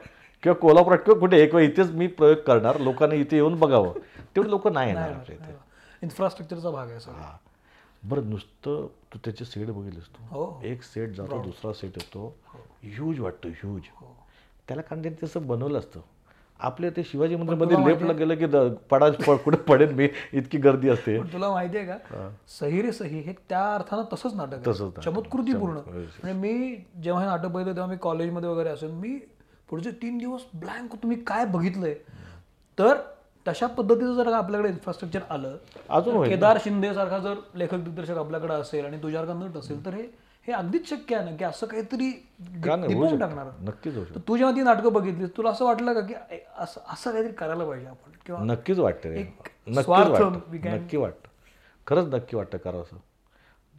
किंवा 0.43 0.55
कोल्हापुरात 0.55 0.99
किंवा 0.99 1.21
कुठे 1.21 1.41
एक 1.43 1.55
वेळ 1.55 1.65
इथेच 1.65 1.91
मी 1.91 2.07
प्रयोग 2.07 2.37
करणार 2.37 2.79
लोकांनी 2.81 3.17
इथे 3.17 3.37
येऊन 3.37 3.59
बघावं. 3.59 3.93
तेवढे 4.37 4.51
लोक 4.51 4.69
नाही 4.69 4.89
येणार 4.89 5.13
आपल्या 5.13 5.37
इथे. 5.37 5.57
इन्फ्रास्ट्रक्चरचा 6.03 6.71
भाग 6.71 6.89
आहे 6.89 6.97
हा. 6.97 7.37
बरं 8.03 8.31
नुसतं 8.31 8.87
तू 8.87 9.19
त्याचे 9.25 9.45
सेट 9.45 9.69
बघितलेस 9.69 10.05
तू. 10.05 10.25
हो. 10.31 10.61
एक 10.65 10.83
सेट 10.83 11.09
जातो 11.11 11.43
दुसरा 11.43 11.73
सेट 11.73 11.93
येतो. 11.97 12.37
ह्यूज 12.83 13.21
वाटतो 13.21 13.49
ह्यूज 13.49 13.83
त्याला 14.69 14.83
कारण 14.83 15.03
त्यांनी 15.03 15.27
तसं 15.27 15.47
बनवलं 15.47 15.79
असतं. 15.79 16.01
आपल्या 16.61 16.91
ते 16.97 17.03
शिवाजी 17.05 17.37
मंदिरमध्ये 17.37 17.77
लेफ्टला 17.87 18.13
गेलं 18.13 18.35
की 18.35 18.47
पडा 18.91 19.09
कुठे 19.37 19.57
पडेल 19.69 19.93
मी 19.95 20.09
इतकी 20.33 20.59
गर्दी 20.59 20.89
असते. 20.89 21.19
तुला 21.33 21.49
माहिती 21.51 21.79
आहे 21.79 21.87
का? 21.87 22.29
सही 22.59 22.83
रे 22.83 22.93
सही 22.93 23.21
हे 23.21 23.33
त्या 23.49 23.63
अर्थानं 23.75 24.03
तसंच 24.13 24.35
नाटक. 24.35 24.67
तसंच. 24.69 24.99
चमत्कृती 25.05 25.55
पूर्ण. 25.55 25.79
म्हणजे 25.87 26.33
मी 26.33 26.77
जेव्हा 27.03 27.23
हे 27.23 27.29
नाटक 27.29 27.49
बघितलं 27.49 27.75
तेव्हा 27.75 27.91
मी 27.91 27.97
कॉलेजमध्ये 28.03 28.51
वगैरे 28.51 28.69
असेल 28.69 28.91
मी 28.93 29.19
पुढचे 29.71 29.91
तीन 30.03 30.19
दिवस 30.19 30.41
ब्लँक 30.55 30.95
तुम्ही 31.03 31.19
काय 31.27 31.45
बघितलंय? 31.47 31.95
तर 32.79 32.97
तशा 33.47 33.67
पद्धतीचं 33.67 34.15
जर 34.15 34.33
आपल्याकडे 34.33 34.69
इन्फ्रास्ट्रक्चर 34.69 35.21
आलं 35.31 35.57
अजून 35.89 36.29
केदार 36.29 36.59
शिंदे 36.65 36.93
सारखा 36.95 37.19
जर 37.19 37.35
लेखक 37.55 37.83
दिग्दर्शक 37.85 38.19
आपल्याकडे 38.19 38.55
असेल 38.55 38.85
आणि 38.85 39.03
तुझ्यासारखा 39.03 39.39
नट 39.39 39.57
असेल 39.57 39.85
तर 39.87 39.95
हे 39.95 40.03
हे 40.47 40.53
अगदीच 40.53 40.89
शक्य 40.89 41.17
आहे 41.17 41.25
ना 41.25 41.37
की 41.37 41.45
असं 41.45 41.67
काहीतरी 41.67 42.11
दिपवून. 42.41 43.19
टाकणार. 43.19 43.47
नक्कीच 43.61 43.95
होऊ 43.97 44.21
तू 44.29 44.37
जेव्हा 44.37 44.55
ती 44.57 44.63
नाटकं 44.63 44.93
बघितली 44.93 45.27
तुला 45.37 45.51
असं 45.51 45.65
वाटलं 45.65 45.93
का 45.95 46.01
की 46.01 46.15
असं 46.59 46.81
असं 46.93 47.13
काहीतरी 47.13 47.33
करायला 47.33 47.65
पाहिजे 47.65 47.87
आपण? 47.87 48.11
किंवा 48.27 48.41
नक्कीच 48.45 48.79
वाटतं 48.79 49.11
नक्की 50.65 50.97
वाटतं. 50.97 51.29
खरंच 51.87 52.15
नक्की 52.15 52.37
वाटतं 52.37 52.59
करा 52.59 52.79
असं. 52.79 52.97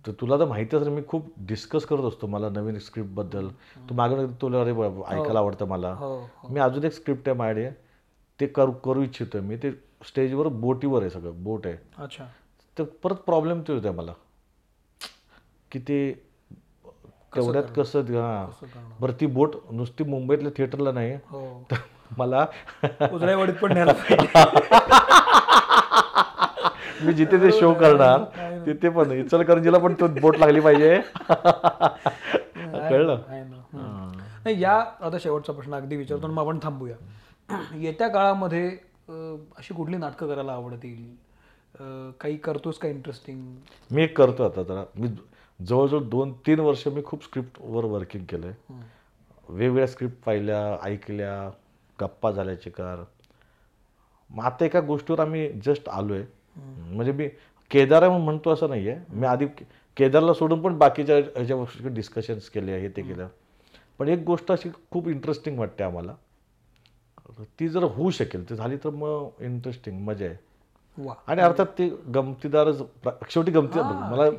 तर 0.05 0.11
तुला 0.11 0.37
तर 0.39 0.45
माहिती 0.45 0.77
असेल 0.77 0.89
मी 0.89 1.01
खूप 1.07 1.31
डिस्कस 1.47 1.85
करत 1.85 2.03
असतो 2.03 2.27
मला 2.27 2.49
नवीन 2.49 2.77
स्क्रिप्टबद्दल 2.79 3.47
तू 3.89 3.95
मागं 3.95 4.31
तुला 4.41 4.61
अरे 4.61 4.71
ऐकायला 4.71 5.39
आवडतं 5.39 5.67
मला. 5.67 5.93
हो 5.93 6.27
मी 6.49 6.59
अजून 6.59 6.83
एक 6.83 6.93
स्क्रिप्ट 6.93 7.29
आहे 7.29 7.37
माझ्याकडे. 7.37 7.69
ते 8.39 8.47
करू 8.47 8.71
करू 8.71 9.03
इच्छितोय 9.03 9.41
मी. 9.41 9.57
ते 9.57 9.71
स्टेजवर 10.07 10.47
बोटीवर 10.47 11.01
आहे 11.01 11.09
सगळं 11.09 11.43
बोट 11.43 11.67
आहे. 11.67 11.77
अच्छा. 11.97 12.25
तर 12.77 12.83
परत 13.03 13.15
प्रॉब्लेम 13.15 13.61
तो 13.67 13.73
येतोय 13.73 13.91
मला. 13.91 14.13
की 15.71 15.79
ते 15.79 16.24
तेवढ्यात 17.35 17.63
कसं 17.77 18.13
हां. 18.13 18.45
बरं 18.99 19.13
ती 19.19 19.25
बोट 19.25 19.55
नुसती 19.71 20.03
मुंबईतल्या 20.03 20.51
थिएटरला 20.57 20.91
नाही. 20.91 21.13
हो. 21.29 21.41
तर 21.71 21.75
मला 22.17 22.45
उजळाईवाडीत 23.13 23.53
पण 23.61 23.73
मी 27.05 27.13
जिथे 27.13 27.37
ते 27.37 27.51
शो 27.51 27.73
करणार 27.73 28.23
तिथे 28.65 28.89
पण 28.89 29.11
इचलकरंजीला 29.11 29.77
पण 29.77 29.93
तो 29.93 30.07
बोट 30.21 30.37
लागली 30.37 30.59
पाहिजे. 30.59 30.99
कळलं. 32.89 33.19
नाही 33.73 34.61
या 34.61 34.73
आता 35.01 35.17
शेवटचा 35.19 35.53
प्रश्न 35.53 35.73
अगदी 35.73 35.95
विचारतो 35.95 36.27
मग 36.27 36.43
आपण 36.43 36.59
थांबूया. 36.63 36.95
येत्या 37.75 38.07
काळामध्ये 38.07 38.67
अशी 39.57 39.73
कुठली 39.73 39.97
नाटकं 39.97 40.27
करायला 40.27 40.51
आवडतील? 40.51 41.03
काही 42.19 42.37
करतोस 42.37 42.77
का 42.77 42.87
इंटरेस्टिंग 42.87 43.41
मी 43.91 44.03
एक 44.03 44.17
करतो 44.17 44.43
आता 44.43 44.63
जरा. 44.63 44.83
मी 44.95 45.07
जवळजवळ 45.59 46.03
दोन 46.09 46.31
तीन 46.47 46.59
वर्ष 46.59 46.87
मी 46.87 47.01
खूप 47.05 47.23
स्क्रिप्टवर 47.23 47.85
वर्किंग 47.85 48.23
केलं 48.29 48.47
आहे 48.47 48.73
वेगवेगळ्या 49.49 49.87
स्क्रिप्ट 49.87 50.23
पाहिल्या 50.25 50.77
ऐकल्या 50.83 51.49
गप्पा 51.99 52.31
झाल्या 52.31 52.55
चिकार. 52.61 53.03
मग 54.29 54.43
आता 54.45 54.65
एका 54.65 54.79
गोष्टीवर 54.81 55.19
आम्ही 55.19 55.47
जस्ट 55.65 55.89
आलो 55.89 56.13
आहे 56.13 56.23
म्हणजे 56.95 57.11
मी 57.11 57.27
केदार 57.71 58.07
म्हणून 58.07 58.25
म्हणतो 58.25 58.53
असं 58.53 58.69
नाही 58.69 58.89
आहे 58.89 59.17
मी 59.19 59.27
आधी 59.27 59.45
केदारला 59.97 60.33
सोडून 60.33 60.61
पण 60.61 60.77
बाकीच्या 60.77 61.15
ह्याच्या 61.17 61.87
डिस्कशन्स 61.87 62.49
केले 62.49 62.79
हे 62.79 62.89
ते 62.95 63.01
केलं 63.01 63.27
पण 63.99 64.07
एक 64.09 64.23
गोष्ट 64.25 64.51
अशी 64.51 64.69
खूप 64.91 65.07
इंटरेस्टिंग 65.07 65.59
वाटते 65.59 65.83
आम्हाला. 65.83 66.15
ती 67.59 67.67
जर 67.69 67.83
होऊ 67.83 68.09
शकेल 68.11 68.49
ती 68.49 68.55
झाली 68.55 68.77
तर 68.83 68.89
मग 68.89 69.43
इंटरेस्टिंग 69.43 69.99
मजा 70.05 70.25
आहे. 70.25 70.35
आणि 71.27 71.41
अर्थात 71.41 71.65
ते 71.77 71.87
गमतीदारच 72.15 72.81
शेवटी 73.29 73.51
गमती 73.51 73.79
मला 73.79 74.29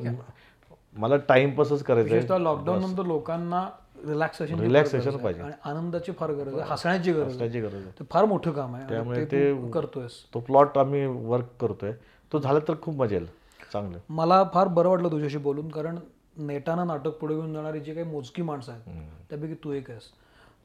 मला 0.97 1.17
टाइमपासच 1.17 1.83
करायचं 1.83 2.13
विशेषतः 2.13 2.37
लॉकडाऊन 2.37 2.81
नंतर 2.81 3.03
लोकांना 3.03 3.69
रिलॅक्सेशन 4.05 4.59
Relaxation 4.59 5.17
पाहिजे. 5.17 5.41
आणि 5.41 5.53
आनंदाची 5.65 6.11
फार 6.11 6.31
गरज 6.31 6.59
आहे. 6.59 6.71
हसण्याची 6.71 7.11
गरज 7.11 7.37
त्याची 7.39 7.61
गरज 7.61 7.73
आहे. 7.73 7.91
ते 7.99 8.03
फार 8.11 8.25
मोठं 8.25 8.51
काम 8.51 8.75
आहे. 8.75 8.89
त्यामुळे 8.89 9.25
ते 9.25 9.69
करतोयस. 9.69 10.11
तो 10.33 10.39
प्लॉट 10.39 10.77
आम्ही 10.77 11.05
वर्क 11.05 11.45
करतोय. 11.61 11.91
तो 12.33 12.39
झाला 12.39 12.59
तर 12.59 12.73
खूप 12.81 12.95
मजा 12.95 13.15
येईल. 13.15 13.27
चांगलं. 13.73 13.97
मला 14.09 14.43
फार 14.53 14.67
बरं 14.67 14.89
वाटलं 14.89 15.11
तुझ्याशी 15.11 15.37
बोलून 15.37 15.69
कारण 15.69 15.97
नेटानं 16.37 16.87
नाटक 16.87 17.07
पुढे 17.07 17.35
घेऊन 17.35 17.53
जाणारी 17.53 17.79
जी 17.79 17.93
काही 17.93 18.05
मोजकी 18.05 18.41
माणसं 18.41 18.71
आहेत 18.71 19.09
त्यापैकी 19.29 19.53
तू 19.53 19.71
एक 19.71 19.91
आहेस. 19.91 20.03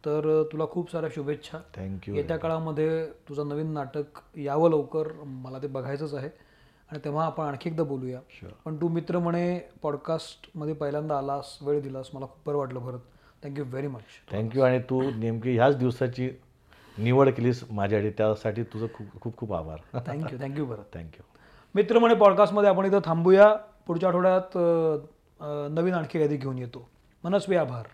तर 0.06 0.42
तुला 0.52 0.64
खूप 0.66 0.92
साऱ्या 0.92 1.10
शुभेच्छा. 1.14 1.58
थँक्यू 1.58 2.14
येत्या 2.14 2.36
काळामध्ये 2.36 3.06
तुझं 3.06 3.48
नवीन 3.48 3.72
नाटक 3.72 4.38
यावं 4.38 4.70
लवकर. 4.70 5.08
मला 5.22 5.58
ते 5.58 5.66
बघायचंच 5.66 6.14
आहे. 6.14 6.28
आणि 6.92 7.00
तेव्हा 7.04 7.24
आपण 7.26 7.44
आणखी 7.44 7.68
एकदा 7.70 7.82
बोलूया. 7.82 8.18
पण 8.64 8.76
तू 8.80 8.88
मित्र 8.88 9.18
म्हणे 9.18 9.58
पॉडकास्टमध्ये 9.82 10.74
पहिल्यांदा 10.74 11.18
आलास 11.18 11.56
वेळ 11.62 11.80
दिलास 11.82 12.10
मला 12.14 12.26
खूप 12.26 12.46
बरं 12.46 12.58
वाटलं 12.58 12.80
Bharat 12.80 12.98
thank you 13.42 13.64
very 13.64 13.86
much 13.88 14.02
thank you 14.32 14.62
आणि 14.62 14.78
तू 14.90 15.00
नेमकी 15.10 15.54
ह्याच 15.56 15.76
दिवसाची 15.76 16.28
निवड 16.98 17.28
केलीस 17.28 17.62
माझ्यासाठी 17.70 18.10
त्यासाठी 18.18 18.62
तुझं 18.72 18.86
खूप 18.94 19.20
खूप 19.20 19.36
खूप 19.36 19.52
आभार. 19.54 19.78
थँक्यू 20.06 20.38
थँक्यू 20.38 20.66
भरत 20.66 20.94
थँक्यू 20.94 21.22
मित्र 21.74 21.98
म्हणे 21.98 22.14
पॉडकास्टमध्ये 22.14 22.70
आपण 22.70 22.86
इथं 22.86 23.00
थांबूया. 23.04 23.52
पुढच्या 23.86 24.08
आठवड्यात 24.08 24.56
नवीन 25.70 25.94
आणखी 25.94 26.18
कधी 26.24 26.36
घेऊन 26.36 26.58
येतो. 26.58 26.88
मनस्वी 27.24 27.56
आभार. 27.56 27.86